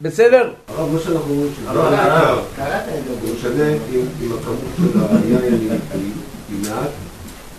[0.02, 0.52] בסדר?
[0.68, 2.44] הרב, מה שאנחנו אומרים שזה הרב.
[2.56, 3.26] קראת את זה.
[3.26, 3.68] זה משנה
[4.22, 4.98] אם הכמות של
[5.28, 5.68] היין
[6.50, 6.88] היא מעט.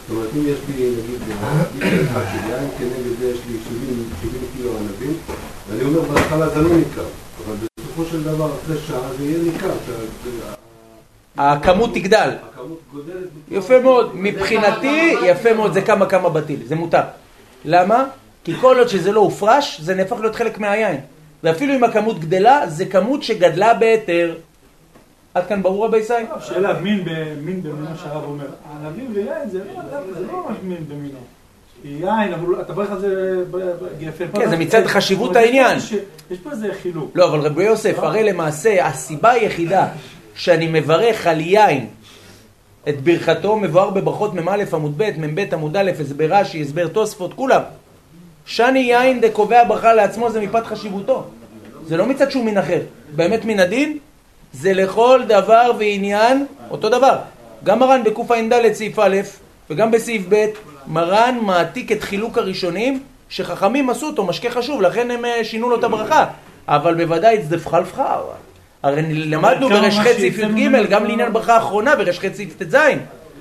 [0.07, 4.41] זאת אומרת, אם יש לי נגיד אחד של יין, כנגד זה יש לי 70 70
[4.57, 5.13] קילו ענבים,
[5.69, 7.05] ואני אומר בהתחלה זה לא ניכר,
[7.45, 9.71] אבל בסופו של דבר אחרי שעה זה יהיה ניכר.
[11.37, 12.29] הכמות תגדל.
[12.53, 13.27] הכמות גודלת.
[13.51, 14.11] יפה מאוד.
[14.13, 17.01] מבחינתי, יפה מאוד, זה כמה כמה בטיל, זה מותר.
[17.65, 18.05] למה?
[18.43, 20.99] כי כל עוד שזה לא הופרש, זה נהפך להיות חלק מהיין.
[21.43, 24.35] ואפילו אם הכמות גדלה, זה כמות שגדלה בהיתר.
[25.33, 26.25] עד כאן ברור רבי ישראל?
[26.39, 28.45] שאלה, מין במינו שהרב אומר.
[28.75, 29.81] ענבים ויין זה לא
[30.13, 31.19] זה לא ממש מין במינו.
[31.85, 33.43] יין, אבל אתה בא לך זה
[33.99, 34.23] יפה.
[34.35, 35.77] כן, זה מצד חשיבות העניין.
[36.31, 37.11] יש פה איזה חילוק.
[37.15, 39.87] לא, אבל רבי יוסף, הרי למעשה הסיבה היחידה
[40.35, 41.87] שאני מברך על יין
[42.89, 47.61] את ברכתו מבואר בברכות מ"א עמוד ב', מ"ב עמוד א', הסבר רש"י, הסבר תוספות, כולם.
[48.45, 51.23] שני יין דקובע ברכה לעצמו זה מפאת חשיבותו.
[51.87, 52.79] זה לא מצד שהוא מן אחר.
[53.15, 53.97] באמת מן הדין,
[54.53, 57.17] זה לכל דבר ועניין אותו דבר.
[57.63, 59.17] גם מרן בקע"ד סעיף א'
[59.69, 60.45] וגם בסעיף ב',
[60.87, 65.79] מרן מעתיק את חילוק הראשונים שחכמים עשו אותו משקה חשוב, לכן הם אה, שינו לו
[65.79, 66.25] את הברכה.
[66.67, 67.83] אבל בוודאי זה פחל
[68.83, 72.75] הרי למדנו בר"ח מה סעיף י"ג, גם לעניין ברכה האחרונה בר"ח סעיף ט"ז.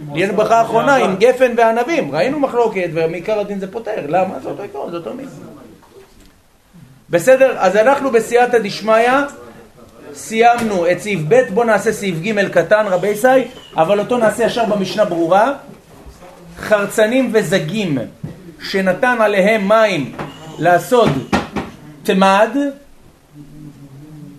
[0.08, 4.40] לעניין ברכה האחרונה עם גפן וענבים, ראינו מחלוקת ומעיקר הדין זה פותר, למה?
[4.42, 5.28] זה אותו עיקרון, זה אותו מין.
[7.10, 7.54] בסדר?
[7.58, 9.10] אז אנחנו בסייעתא דשמיא
[10.14, 13.28] סיימנו את סעיף ב', בואו נעשה סעיף ג' קטן רבי ישי,
[13.76, 15.52] אבל אותו נעשה ישר במשנה ברורה.
[16.58, 17.98] חרצנים וזגים
[18.62, 20.12] שנתן עליהם מים
[20.58, 21.08] לעשות
[22.02, 22.56] תמד,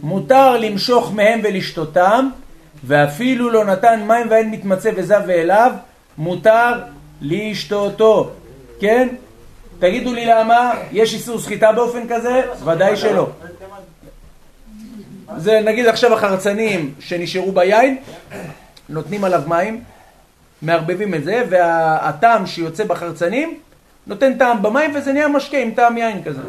[0.03, 2.30] מותר למשוך מהם ולשתותם,
[2.84, 5.72] ואפילו לא נתן מים ואין מתמצא וזב ואליו,
[6.18, 6.74] מותר
[7.22, 8.32] לשתותו.
[8.80, 9.08] כן?
[9.80, 12.42] תגידו לי למה, יש איסור סחיטה באופן כזה?
[12.66, 13.30] ודאי שלא.
[15.38, 17.98] זה נגיד עכשיו החרצנים שנשארו ביין,
[18.90, 19.84] נותנים עליו מים,
[20.62, 23.60] מערבבים את זה, והטעם שיוצא בחרצנים
[24.08, 26.42] נותן טעם במים וזה נהיה משקה עם טעם יין כזה.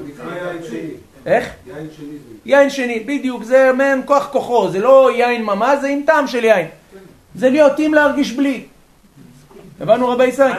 [1.27, 1.51] איך?
[1.67, 2.07] יין שני.
[2.45, 6.45] יין שני, בדיוק, זה מעין כוח כוחו, זה לא יין ממש, זה עם טעם של
[6.45, 6.67] יין.
[7.35, 8.65] זה להיות עם להרגיש בלי.
[9.81, 10.53] הבנו רבי ישראל?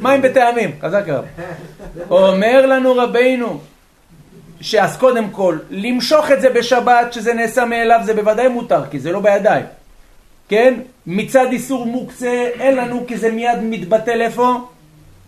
[0.00, 1.24] מים בטעמים, חזק רב.
[2.10, 3.60] אומר לנו רבינו,
[4.60, 9.12] שאז קודם כל, למשוך את זה בשבת, שזה נעשה מאליו, זה בוודאי מותר, כי זה
[9.12, 9.64] לא בידיים.
[10.48, 10.74] כן?
[11.06, 14.56] מצד איסור מוקצה, אין לנו, כי זה מיד מתבטל איפה?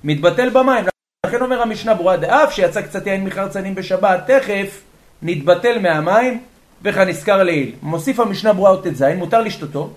[0.05, 0.94] מתבטל במים.
[1.25, 4.81] לכן אומר המשנה ברורה דאף, שיצא קצת יין מחרצנים בשבת, תכף
[5.23, 6.41] נתבטל מהמים,
[6.83, 7.73] וכנזכר לעיל.
[7.83, 9.91] מוסיף המשנה ברורה עוד ט"ז, מותר לשתותו,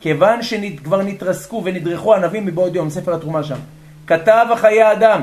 [0.00, 3.58] כיוון שכבר נתרסקו ונדרכו ענבים מבעוד יום, ספר התרומה שם.
[4.06, 5.20] כתב החיי אדם,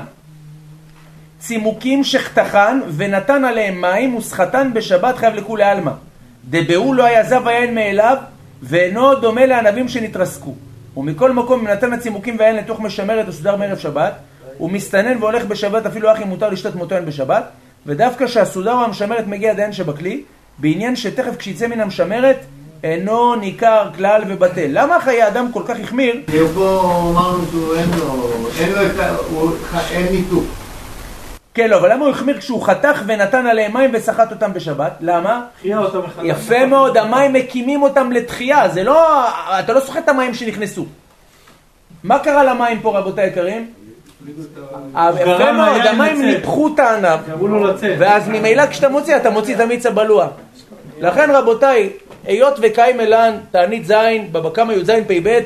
[1.40, 5.92] צימוקים שחתכן ונתן עליהם מים וסחטן בשבת חייב לכולי עלמא.
[6.50, 8.18] דבהו לא היה זב היין מאליו
[8.62, 10.56] ואינו דומה לענבים שנתרסקו.
[10.98, 14.14] ומכל מקום אם נתן הצימוקים והיין לתוך משמרת וסודר מערב שבת
[14.62, 17.44] הוא מסתנן והולך בשבת אפילו אחי מותר לשתות מותו יין בשבת
[17.86, 20.24] ודווקא שהסודר או המשמרת מגיע דיין שבכלי
[20.58, 22.38] בעניין שתכף כשיצא מן המשמרת
[22.84, 24.68] אינו ניכר כלל ובטל.
[24.70, 26.16] למה חיי אדם כל כך החמיר?
[26.28, 26.82] כי פה
[27.12, 29.16] אמרנו שהוא אין לו, אין לו את ה...
[29.30, 29.52] הוא-
[29.92, 30.44] אין ניתוק.
[31.54, 34.92] כן, לא, אבל למה הוא החמיר כשהוא חתך ונתן עליהם מים וסחט אותם בשבת?
[35.00, 35.42] למה?
[35.62, 36.26] חיה אותם מחדש.
[36.26, 39.28] יפה מאוד, המים מקימים אותם לתחייה, זה לא,
[39.60, 40.86] אתה לא סוחט את המים שנכנסו.
[42.04, 43.70] מה קרה למים פה רבותי יקרים?
[44.28, 46.22] יפה גרם מאוד, המים.
[46.26, 46.80] ניפחו את
[47.66, 47.96] לצאת.
[48.00, 50.28] ואז ממילא כשאתה מוציא, אתה מוציא את המיץ הבלוע.
[51.00, 51.90] לכן רבותיי,
[52.24, 55.40] היות וקיים אלן, תענית זין, בבא קמא י"ז פ"ב,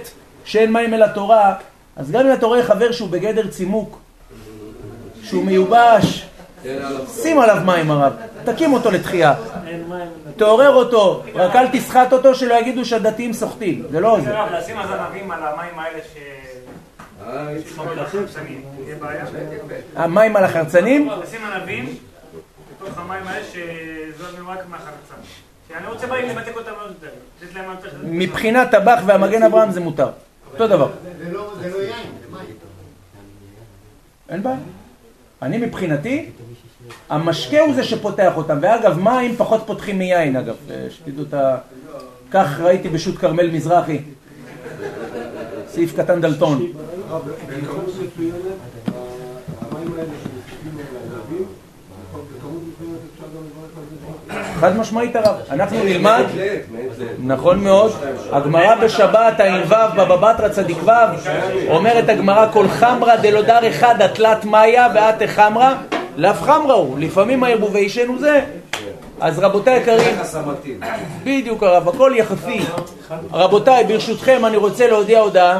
[0.46, 1.54] שאין מים אל התורה,
[1.96, 4.00] אז גם אם אתה רואה חבר שהוא בגדר צימוק,
[5.24, 6.26] שהוא מיובש,
[7.08, 8.14] שים עליו מים הרב,
[8.44, 9.34] תקים אותו לתחייה,
[10.38, 14.46] תעורר אותו, רק אל תסחט אותו שלא יגידו שהדתיים סוחטים, זה לא עוזר.
[14.58, 16.35] לשים הזנבים על המים האלה ש...
[19.96, 21.96] המים על החרצנים, לשים ענבים
[22.76, 25.22] בתוך המים האלה שזורמים רק מהחרצן.
[25.68, 27.90] שאני רוצה באים למתק אותם עוד יותר, לתת להם יותר...
[28.04, 30.10] מבחינת טבח והמגן אברהם זה מותר,
[30.54, 30.92] אותו דבר.
[31.18, 32.46] זה לא זה לא יין, זה מים.
[34.30, 34.58] אין בעיה.
[35.42, 36.30] אני מבחינתי,
[37.10, 41.58] המשקה הוא זה שפותח אותם, ואגב, מים פחות פותחים מיין, אגב, אה, שתדעו את ה...
[42.32, 44.02] כך ראיתי בשו"ת כרמל מזרחי,
[45.70, 46.72] סעיף קטן דלתון.
[47.10, 48.36] בכמות מסוימת,
[49.62, 51.46] המים האלה שמסתכלים על הענבים,
[52.14, 54.60] בכמות מסוימת אפשר גם לברך על זה.
[54.60, 56.24] חד משמעית הרב, אנחנו נלמד,
[57.20, 57.92] נכון מאוד,
[58.32, 60.90] הגמרא בשבת, הע"ו, בבא בתרא צדיק ו',
[61.68, 65.74] אומרת הגמרא כל חמרא דלודר אחד התלת מאיה ואת החמרא,
[66.18, 68.42] לאו חמרא הוא, לפעמים הערבובי שן הוא זה.
[69.22, 70.16] אז רבותיי היקרים,
[71.24, 72.60] בדיוק הרב, הכל יחסי.
[73.34, 75.60] רבותיי, ברשותכם אני רוצה להודיע הודעה,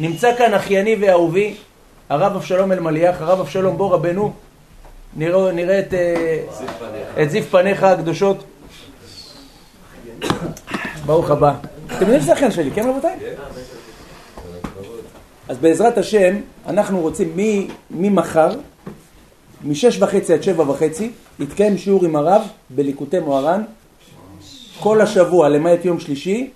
[0.00, 1.54] נמצא כאן אחייני ואהובי,
[2.08, 4.32] הרב אבשלום אלמליח, הרב אבשלום בוא רבנו,
[5.16, 6.42] נראה, נראה את, אה,
[7.22, 8.44] את זיו פניך הקדושות.
[11.06, 11.54] ברוך הבא.
[11.86, 13.16] אתם יודעים שזה אחיין שלי, כן רבותיי?
[15.48, 16.36] אז בעזרת השם,
[16.66, 17.36] אנחנו רוצים
[17.90, 18.50] ממחר,
[19.64, 23.62] משש וחצי עד שבע וחצי, יתקיים שיעור עם הרב בליקוטי מוהר"ן,
[24.80, 26.50] כל השבוע למעט יום שלישי,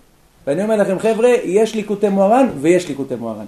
[0.46, 3.44] ואני אומר לכם חבר'ה, יש ליקוטי מוהר"ן ויש ליקוטי מוהר"ן.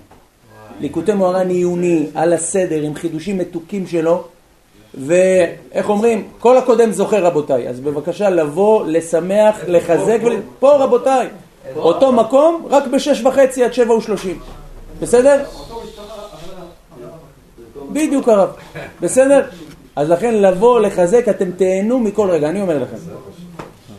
[0.81, 4.25] ליקוטי מוהר"ן עיוני, על הסדר, עם חידושים מתוקים שלו,
[4.95, 10.37] ואיך אומרים, כל הקודם זוכר רבותיי, אז בבקשה לבוא, לשמח, לחזק, ול...
[10.59, 10.77] פה?
[10.77, 11.29] רבותיי,
[11.77, 14.39] אותו מקום, רק בשש וחצי עד שבע ושלושים,
[15.01, 15.45] בסדר?
[17.93, 18.49] בדיוק הרב,
[19.01, 19.43] בסדר?
[19.97, 22.97] אז לכן לבוא, לחזק, אתם תהנו מכל רגע, אני אומר לכם.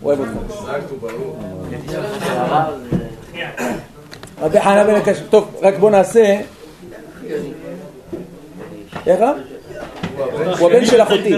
[0.04, 0.38] אוהב אתכם.
[4.42, 5.20] רבי חנה בן הקש...
[5.30, 6.40] טוב, רק בוא נעשה...
[9.08, 9.36] איך רב?
[10.60, 11.34] הוא הבן של אחותי.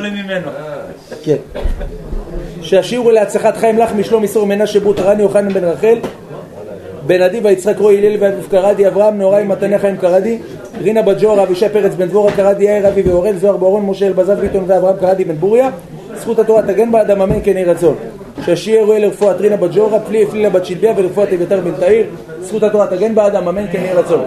[1.24, 1.36] כן.
[2.62, 6.00] שהשיעור הוא להצלחת חיים לך משלום איסור מנשה רות רני יוחנן בן רחל
[7.08, 10.38] בן עדי ויצחק רועי הלל ואביב קרדי אברהם נהוראי מתניה חיים קרדי
[10.82, 14.40] רינה בת ג'ורה אבישי פרץ בן דבורה קרדי יאיר אבי ואורל זוהר באורון משה אלבזב
[14.40, 15.70] ביטון ואברהם קרדי בן בוריה
[16.16, 17.96] זכות התורה תגן באדם אמן כן יהי רצון
[18.46, 22.06] ששיהיה רואה לרפואת רינה בת ג'ורה פלי הפלילה בת שלביה ורפואת אביתר בן תאיר.
[22.42, 24.26] זכות התורה תגן באדם אמן כן יהי רצון